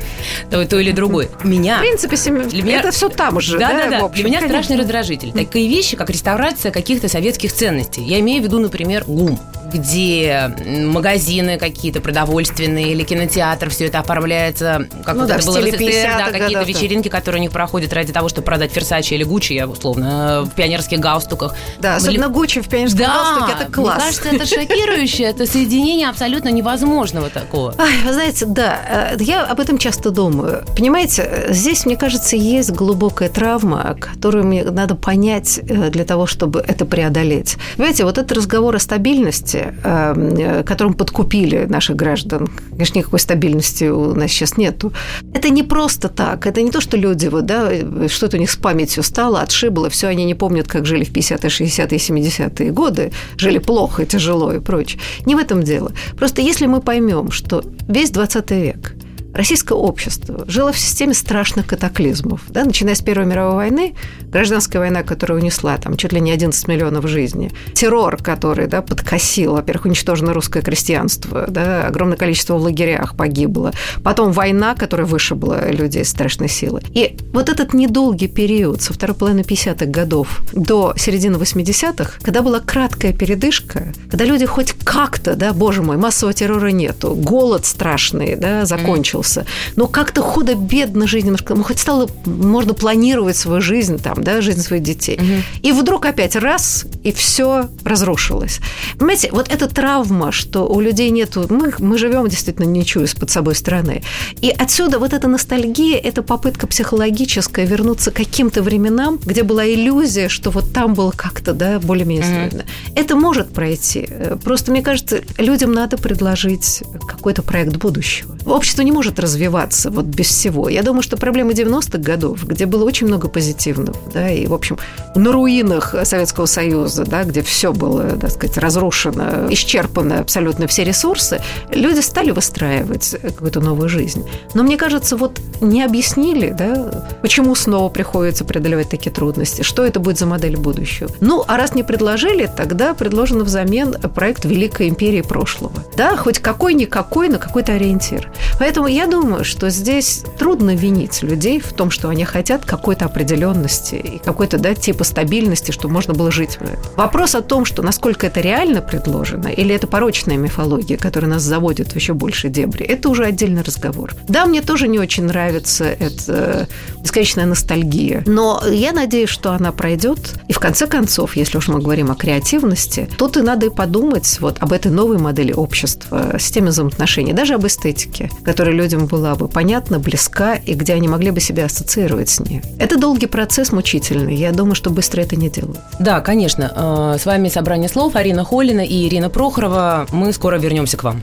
[0.51, 1.29] той, той или другой.
[1.45, 1.79] Меня...
[1.79, 2.81] В принципе, для меня...
[2.81, 3.69] это все там же, да?
[3.69, 4.09] Да, да, да.
[4.09, 4.49] Для меня конечно.
[4.49, 5.33] страшный раздражитель.
[5.33, 8.03] Такие вещи, как реставрация каких-то советских ценностей.
[8.03, 9.39] Я имею в виду, например, ГУМ
[9.73, 15.59] где магазины какие-то продовольственные или кинотеатр, все это оформляется, как ну, вот да, это было
[15.59, 19.25] в СССР, да, какие-то вечеринки, которые у них проходят ради того, чтобы продать Ферсачи или
[19.25, 21.55] Гуччи, я условно, в пионерских галстуках.
[21.81, 23.97] Да, особенно Гуччи в пионерском да, галстуке, это класс.
[23.97, 27.75] мне кажется, это шокирующе, это соединение абсолютно невозможного такого.
[27.79, 30.65] Ай, вы знаете, да, э, я об этом часто думаю.
[30.77, 36.61] Понимаете, здесь, мне кажется, есть глубокая травма, которую мне надо понять э, для того, чтобы
[36.67, 37.57] это преодолеть.
[37.77, 42.49] Понимаете, вот этот разговор о стабильности, стабильности, эм, которым подкупили наших граждан.
[42.71, 44.93] Конечно, никакой стабильности у нас сейчас нету.
[45.35, 46.47] Это не просто так.
[46.47, 47.71] Это не то, что люди, вот, да,
[48.09, 51.49] что-то у них с памятью стало, отшибло, все они не помнят, как жили в 50-е,
[51.49, 55.01] 60-е, 70-е годы, жили плохо, тяжело и прочее.
[55.27, 55.93] Не в этом дело.
[56.17, 58.95] Просто если мы поймем, что весь 20 век–
[59.39, 62.43] российское общество жило в системе страшных катаклизмов.
[62.49, 62.65] Да?
[62.65, 63.95] Начиная с Первой мировой войны,
[64.33, 69.53] гражданская война, которая унесла там чуть ли не 11 миллионов жизней, террор, который да, подкосил,
[69.53, 73.73] во-первых, уничтожено русское крестьянство, да, огромное количество в лагерях погибло,
[74.03, 76.83] потом война, которая вышибла людей с страшной силы.
[76.93, 82.59] И вот этот недолгий период со второй половины 50-х годов до середины 80-х, когда была
[82.59, 88.65] краткая передышка, когда люди хоть как-то, да, боже мой, массового террора нету, голод страшный, да,
[88.65, 89.47] закончился, закончился.
[89.77, 94.61] Но как-то худо-бедно жизнь немножко, ну, хоть стало, можно планировать свою жизнь, там, да, жизнь
[94.61, 95.17] своих детей.
[95.17, 95.69] Угу.
[95.69, 98.61] И вдруг опять раз, и все разрушилось.
[98.99, 101.47] Понимаете, вот эта травма, что у людей нету...
[101.49, 104.03] Мы, мы живем действительно не чуя под собой страны.
[104.41, 110.29] И отсюда вот эта ностальгия, это попытка психологическая вернуться к каким-то временам, где была иллюзия,
[110.29, 112.49] что вот там было как-то, да, более-менее.
[112.49, 112.63] Угу.
[112.97, 114.09] Это может пройти.
[114.45, 118.37] Просто, мне кажется, людям надо предложить какой-то проект будущего.
[118.47, 120.69] Общество не может развиваться вот без всего.
[120.69, 124.79] Я думаю, что проблема 90-х годов, где было очень много позитивного, да, и, в общем,
[125.15, 131.41] на руинах Советского Союза, да, где все было, так сказать, разрушено, исчерпано абсолютно все ресурсы,
[131.73, 134.25] люди стали выстраивать какую-то новую жизнь.
[134.55, 140.01] Но мне кажется, вот не объяснили, да, почему снова приходится преодолевать такие трудности, что это
[140.01, 141.11] будет за модель будущего.
[141.21, 145.73] Ну, а раз не предложили, тогда предложено взамен проект Великой империи прошлого.
[145.97, 148.31] Да, хоть какой-никакой, но какой-то ориентир.
[148.59, 153.95] Поэтому я думаю, что здесь трудно винить людей в том, что они хотят какой-то определенности
[153.95, 156.59] и какой-то да, типа стабильности, чтобы можно было жить.
[156.97, 161.93] Вопрос о том, что насколько это реально предложено, или это порочная мифология, которая нас заводит
[161.93, 164.17] в еще больше дебри, это уже отдельный разговор.
[164.27, 166.67] Да, мне тоже не очень нравится эта
[167.01, 170.19] бесконечная ностальгия, но я надеюсь, что она пройдет.
[170.49, 174.39] И в конце концов, если уж мы говорим о креативности, тут и надо и подумать
[174.41, 179.35] вот об этой новой модели общества, системе взаимоотношений, даже об эстетике, которую люди людям была
[179.35, 182.63] бы понятна, близка, и где они могли бы себя ассоциировать с ней.
[182.79, 184.35] Это долгий процесс, мучительный.
[184.35, 185.79] Я думаю, что быстро это не делают.
[185.99, 187.17] Да, конечно.
[187.21, 190.07] С вами «Собрание слов» Арина Холина и Ирина Прохорова.
[190.11, 191.23] Мы скоро вернемся к вам.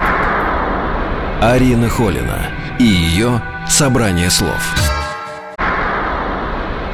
[1.42, 2.38] Арина Холина
[2.78, 4.62] и ее «Собрание слов».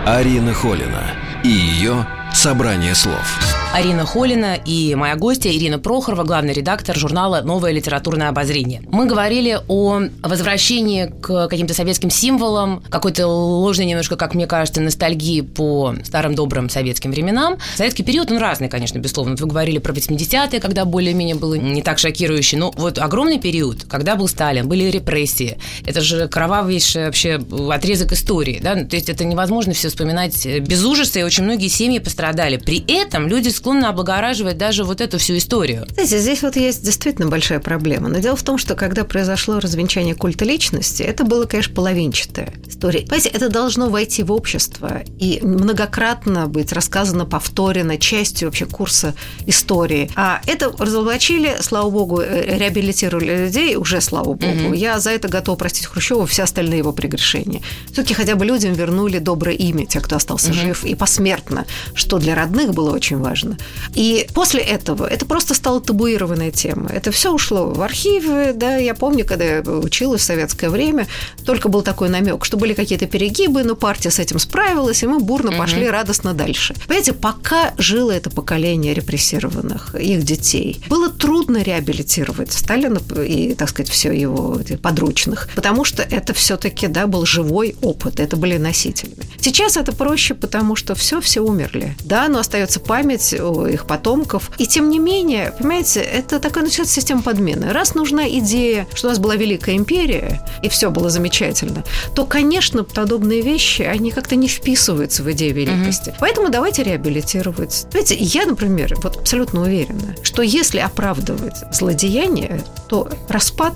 [0.05, 1.03] Арина Холина
[1.43, 3.60] и ее «Собрание слов».
[3.73, 8.81] Арина Холина и моя гостья Ирина Прохорова, главный редактор журнала «Новое литературное обозрение».
[8.91, 15.39] Мы говорили о возвращении к каким-то советским символам, какой-то ложной немножко, как мне кажется, ностальгии
[15.39, 17.59] по старым добрым советским временам.
[17.77, 19.37] Советский период, он разный, конечно, безусловно.
[19.37, 24.17] Вы говорили про 80-е, когда более-менее было не так шокирующе, но вот огромный период, когда
[24.17, 25.57] был Сталин, были репрессии.
[25.85, 28.75] Это же кровавейший вообще отрезок истории, да?
[28.75, 32.57] То есть это невозможно все вспоминать без ужаса, и очень многие семьи пострадали.
[32.57, 35.85] При этом люди склонны облагораживать даже вот эту всю историю.
[35.93, 38.09] Знаете, здесь вот есть действительно большая проблема.
[38.09, 43.01] Но дело в том, что когда произошло развенчание культа личности, это было, конечно, половинчатая история.
[43.01, 49.13] Понимаете, это должно войти в общество и многократно быть рассказано, повторено, частью вообще курса
[49.45, 50.09] истории.
[50.15, 54.69] А это разоблачили, слава богу, э, реабилитировали людей, уже слава богу.
[54.69, 54.73] Угу.
[54.73, 57.61] Я за это готова простить Хрущева все остальные его прегрешения.
[57.91, 60.57] Все-таки хотя бы людям вернули доброе имя, те, кто остался угу.
[60.57, 63.57] жив, и посмертно, что для родных было очень важно важно.
[63.93, 66.89] И после этого это просто стала табуированная тема.
[66.89, 71.07] Это все ушло в архивы, да, я помню, когда я училась в советское время,
[71.45, 75.19] только был такой намек, что были какие-то перегибы, но партия с этим справилась, и мы
[75.19, 75.91] бурно пошли угу.
[75.91, 76.73] радостно дальше.
[76.87, 83.89] Понимаете, пока жило это поколение репрессированных, их детей, было трудно реабилитировать Сталина и, так сказать,
[83.89, 89.17] все его подручных, потому что это все-таки, да, был живой опыт, это были носителями.
[89.39, 91.95] Сейчас это проще, потому что все, все умерли.
[92.03, 94.51] Да, но остается память их потомков.
[94.57, 97.71] И тем не менее, понимаете, это такая начинается система подмены.
[97.71, 101.83] Раз нужна идея, что у нас была великая империя, и все было замечательно,
[102.15, 106.09] то, конечно, подобные вещи, они как-то не вписываются в идею великости.
[106.09, 106.17] Угу.
[106.19, 107.87] Поэтому давайте реабилитировать.
[107.91, 113.73] Знаете, я, например, вот абсолютно уверена, что если оправдывать злодеяние, то распад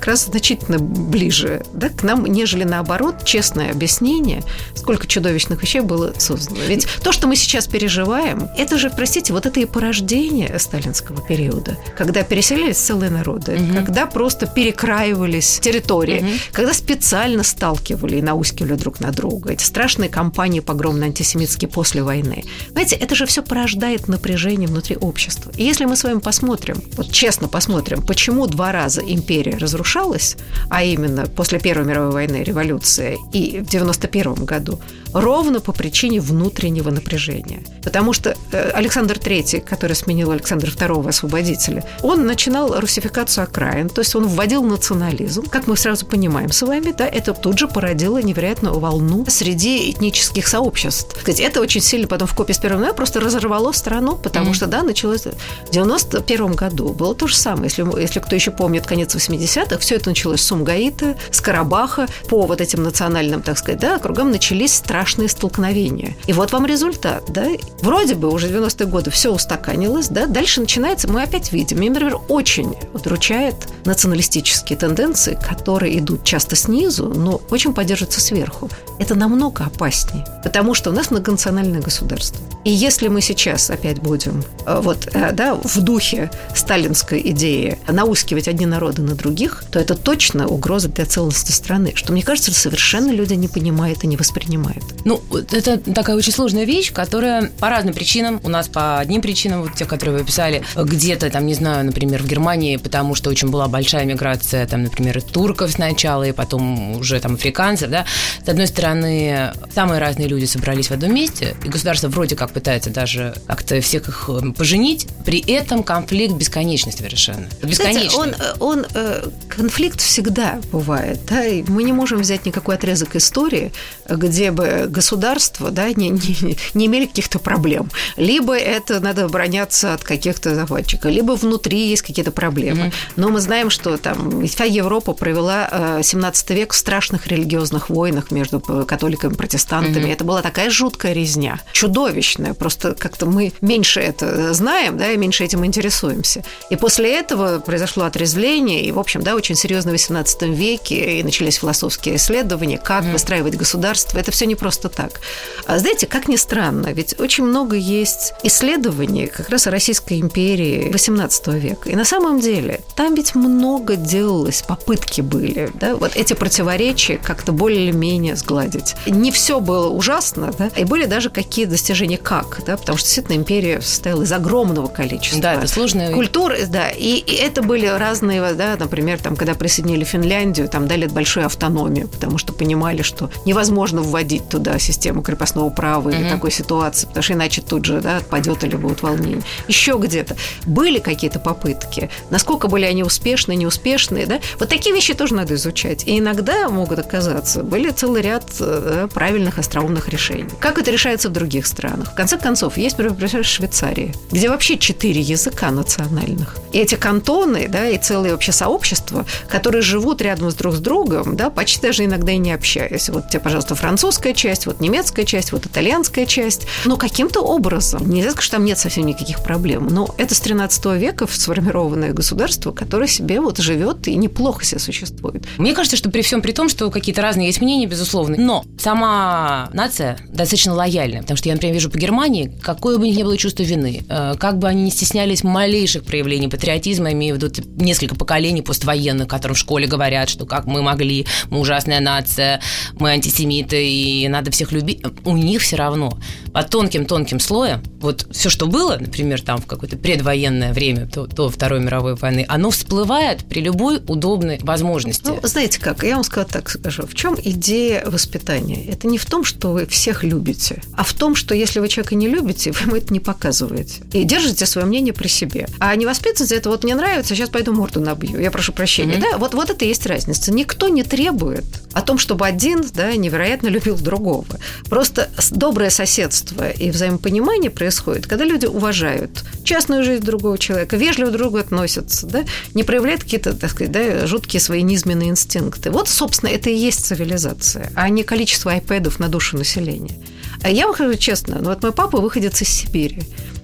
[0.00, 4.42] как раз значительно ближе да, к нам, нежели наоборот, честное объяснение,
[4.74, 6.60] сколько чудовищных вещей было создано.
[6.66, 11.76] Ведь то, что мы сейчас переживаем, это же, простите, вот это и порождение сталинского периода,
[11.98, 13.74] когда переселялись целые народы, угу.
[13.74, 16.30] когда просто перекраивались территории, угу.
[16.52, 19.52] когда специально сталкивали и наускивали друг на друга.
[19.52, 22.44] Эти страшные кампании погромно-антисемитские после войны.
[22.70, 25.52] Знаете, это же все порождает напряжение внутри общества.
[25.58, 30.36] И если мы с вами посмотрим, вот честно посмотрим, почему два раза империя разрушалась, разрушалась,
[30.68, 34.80] а именно после Первой мировой войны, революция, и в 91 году,
[35.12, 37.62] ровно по причине внутреннего напряжения.
[37.82, 44.00] Потому что э, Александр III, который сменил Александра II освободителя, он начинал русификацию окраин, то
[44.00, 45.44] есть он вводил национализм.
[45.48, 50.46] Как мы сразу понимаем с вами, да, это тут же породило невероятную волну среди этнических
[50.46, 51.16] сообществ.
[51.16, 54.54] Кстати, это очень сильно потом в копии с Первой мая просто разорвало страну, потому mm-hmm.
[54.54, 56.90] что, да, началось в 91 году.
[56.90, 57.64] Было то же самое.
[57.64, 62.06] Если, если кто еще помнит конец 80-х, все это началось с Сумгаита, с Карабаха.
[62.28, 66.14] По вот этим национальным, так сказать, да, кругам начались страшные столкновения.
[66.26, 67.46] И вот вам результат, да.
[67.80, 70.26] Вроде бы уже 90-е годы все устаканилось, да.
[70.26, 73.54] Дальше начинается, мы опять видим, например, очень удручает
[73.86, 78.68] националистические тенденции, которые идут часто снизу, но очень поддерживаются сверху.
[78.98, 82.44] Это намного опаснее, потому что у нас многонациональное государство.
[82.64, 88.48] И если мы сейчас опять будем э, вот, э, да, в духе сталинской идеи наускивать
[88.48, 93.10] одни народы на других, то это точно угроза для целостности страны, что, мне кажется, совершенно
[93.10, 94.84] люди не понимают и не воспринимают.
[95.04, 99.62] Ну, это такая очень сложная вещь, которая по разным причинам, у нас по одним причинам,
[99.62, 103.48] вот те, которые вы описали, где-то там, не знаю, например, в Германии, потому что очень
[103.48, 108.04] была большая миграция, там, например, турков сначала, и потом уже там африканцев, да.
[108.44, 112.90] С одной стороны, самые разные люди собрались в одном месте, и государство вроде как пытается
[112.90, 117.48] даже как-то всех их э, поженить, при этом конфликт бесконечный совершенно.
[117.62, 118.18] Бесконечный.
[118.18, 121.20] Он, он э, конфликт всегда бывает.
[121.28, 121.44] Да?
[121.44, 123.72] И мы не можем взять никакой отрезок истории,
[124.10, 127.90] где бы государство да, не, не, не имели каких-то проблем.
[128.16, 132.86] Либо это надо обороняться от каких-то захватчиков, либо внутри есть какие-то проблемы.
[132.86, 133.12] Mm-hmm.
[133.16, 138.30] Но мы знаем, что там вся Европа провела 17 э, век в страшных религиозных войнах
[138.30, 140.06] между католиками и протестантами.
[140.06, 140.12] Mm-hmm.
[140.12, 142.54] Это была такая жуткая резня, чудовищная.
[142.54, 146.44] Просто как-то мы меньше это знаем, да, и меньше этим интересуемся.
[146.70, 151.22] И после этого произошло отрезвление, и, в общем, да, очень серьезно в XVIII веке, и
[151.22, 153.12] начались философские исследования, как mm.
[153.12, 153.99] выстраивать государство.
[154.14, 155.20] Это все не просто так.
[155.66, 160.90] А знаете, как ни странно, ведь очень много есть исследований как раз о Российской империи
[160.92, 161.88] XVIII века.
[161.88, 167.52] И на самом деле там ведь много делалось, попытки были, да, вот эти противоречия как-то
[167.52, 168.94] более-менее сгладить.
[169.06, 173.36] Не все было ужасно, да, и были даже какие достижения как, да, потому что действительно
[173.36, 175.42] империя состояла из огромного количества.
[175.42, 180.04] Да, это сложная культуры, да, и, и это были разные, да, например, там, когда присоединили
[180.04, 186.10] Финляндию, там дали большую автономию, потому что понимали, что невозможно вводить туда систему крепостного права
[186.10, 186.30] или mm-hmm.
[186.30, 189.42] такой ситуации, потому что иначе тут же, да, отпадет или будут волнения.
[189.68, 190.36] Еще где-то
[190.66, 196.06] были какие-то попытки, насколько были они успешные, неуспешные, да, вот такие вещи тоже надо изучать.
[196.06, 200.48] И иногда могут оказаться, были целый ряд да, правильных остроумных решений.
[200.60, 202.12] Как это решается в других странах?
[202.12, 206.56] В конце концов, есть, например, Швейцария, где вообще четыре языка национальных.
[206.72, 211.36] И эти кантоны, да, и целые вообще сообщества, которые живут рядом с друг с другом,
[211.36, 213.08] да, почти даже иногда и не общаясь.
[213.08, 216.66] Вот тебе, пожалуйста, французская часть, вот немецкая часть, вот итальянская часть.
[216.84, 220.84] Но каким-то образом, нельзя сказать, что там нет совсем никаких проблем, но это с 13
[220.98, 225.44] века сформированное государство, которое себе вот живет и неплохо себе существует.
[225.56, 229.70] Мне кажется, что при всем при том, что какие-то разные есть мнения, безусловно, но сама
[229.72, 233.22] нация достаточно лояльная, потому что я, например, вижу по Германии, какое бы у них ни
[233.22, 237.50] было чувство вины, э, как бы они не стеснялись малейших проявлений патриотизма, имею в виду
[237.76, 242.60] несколько поколений поствоенных, которым в школе говорят, что как мы могли, мы ужасная нация,
[242.98, 245.02] мы антисемиты, и надо всех любить.
[245.24, 246.18] У них все равно
[246.52, 251.48] по тонким-тонким слоям, вот все, что было, например, там в какое-то предвоенное время до, до
[251.48, 255.28] Второй мировой войны, оно всплывает при любой удобной возможности.
[255.28, 258.86] Ну, знаете как, я вам скажу так скажу, в чем идея воспитания?
[258.86, 262.14] Это не в том, что вы всех любите, а в том, что если вы человека
[262.14, 264.02] не любите, вы ему это не показываете.
[264.12, 265.68] И держите свое мнение при себе.
[265.78, 268.40] А не воспитывать это вот мне нравится, сейчас пойду морду набью.
[268.40, 269.14] Я прошу прощения.
[269.14, 269.32] Mm-hmm.
[269.32, 270.52] Да, вот, вот это и есть разница.
[270.52, 274.46] Никто не требует о том, чтобы один да, невероятно любил другого.
[274.88, 276.39] Просто доброе соседство
[276.78, 282.44] и взаимопонимание происходит, когда люди уважают частную жизнь другого человека, вежливо к другу относятся, да,
[282.74, 285.90] не проявляют какие-то, так сказать, да, жуткие свои низменные инстинкты.
[285.90, 290.16] Вот, собственно, это и есть цивилизация, а не количество айпэдов на душу населения.
[290.62, 293.22] А я вам скажу честно, ну вот мой папа выходец из Сибири.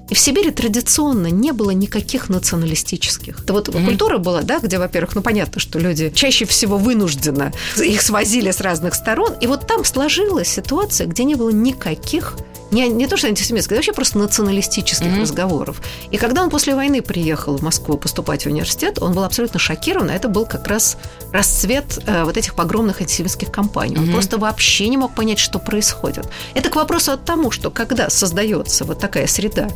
[0.09, 3.41] И в Сибири традиционно не было никаких националистических.
[3.41, 3.85] Это вот mm-hmm.
[3.85, 8.61] культура была, да, где, во-первых, ну понятно, что люди чаще всего вынужденно их свозили с
[8.61, 12.37] разных сторон, и вот там сложилась ситуация, где не было никаких
[12.71, 15.21] не, не то, что антисемитских, а вообще просто националистических mm-hmm.
[15.21, 15.81] разговоров.
[16.11, 20.11] И когда он после войны приехал в Москву поступать в университет, он был абсолютно шокирован.
[20.11, 20.97] Это был как раз
[21.33, 23.97] расцвет э, вот этих погромных антисемитских кампаний.
[23.97, 24.13] Он mm-hmm.
[24.13, 26.27] просто вообще не мог понять, что происходит.
[26.55, 29.69] Это к вопросу о тому, что когда создается вот такая среда,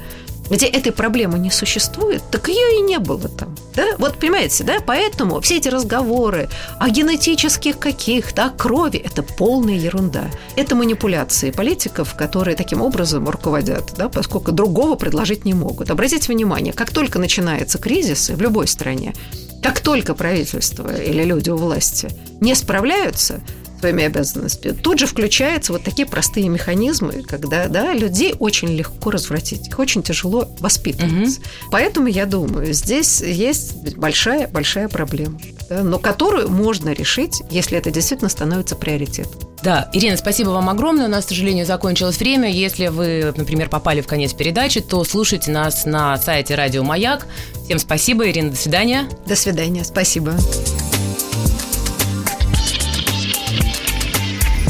[0.50, 3.56] где этой проблемы не существует, так ее и не было там.
[3.74, 3.96] Да?
[3.98, 4.78] Вот понимаете, да?
[4.84, 6.48] Поэтому все эти разговоры
[6.78, 10.24] о генетических каких-то, о крови– это полная ерунда.
[10.56, 15.90] Это манипуляции политиков, которые таким образом руководят, да, поскольку другого предложить не могут.
[15.90, 19.14] Обратите внимание, как только начинается кризис в любой стране,
[19.62, 22.08] как только правительство или люди у власти
[22.40, 23.40] не справляются–
[23.80, 29.68] своими обязанностями, тут же включаются вот такие простые механизмы, когда да, людей очень легко развратить,
[29.68, 31.38] их очень тяжело воспитывать.
[31.38, 31.46] Угу.
[31.70, 38.28] Поэтому я думаю, здесь есть большая-большая проблема, да, но которую можно решить, если это действительно
[38.28, 39.50] становится приоритетом.
[39.62, 41.06] Да, Ирина, спасибо вам огромное.
[41.06, 42.50] У нас, к сожалению, закончилось время.
[42.50, 47.26] Если вы, например, попали в конец передачи, то слушайте нас на сайте Радио Маяк.
[47.64, 49.08] Всем спасибо, Ирина, до свидания.
[49.26, 50.34] До свидания, спасибо.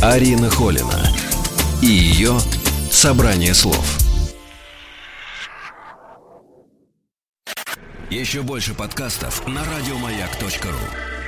[0.03, 0.99] Арина Холина
[1.83, 2.39] и ее
[2.91, 3.99] «Собрание слов».
[8.09, 11.20] Еще больше подкастов на радиомаяк.ру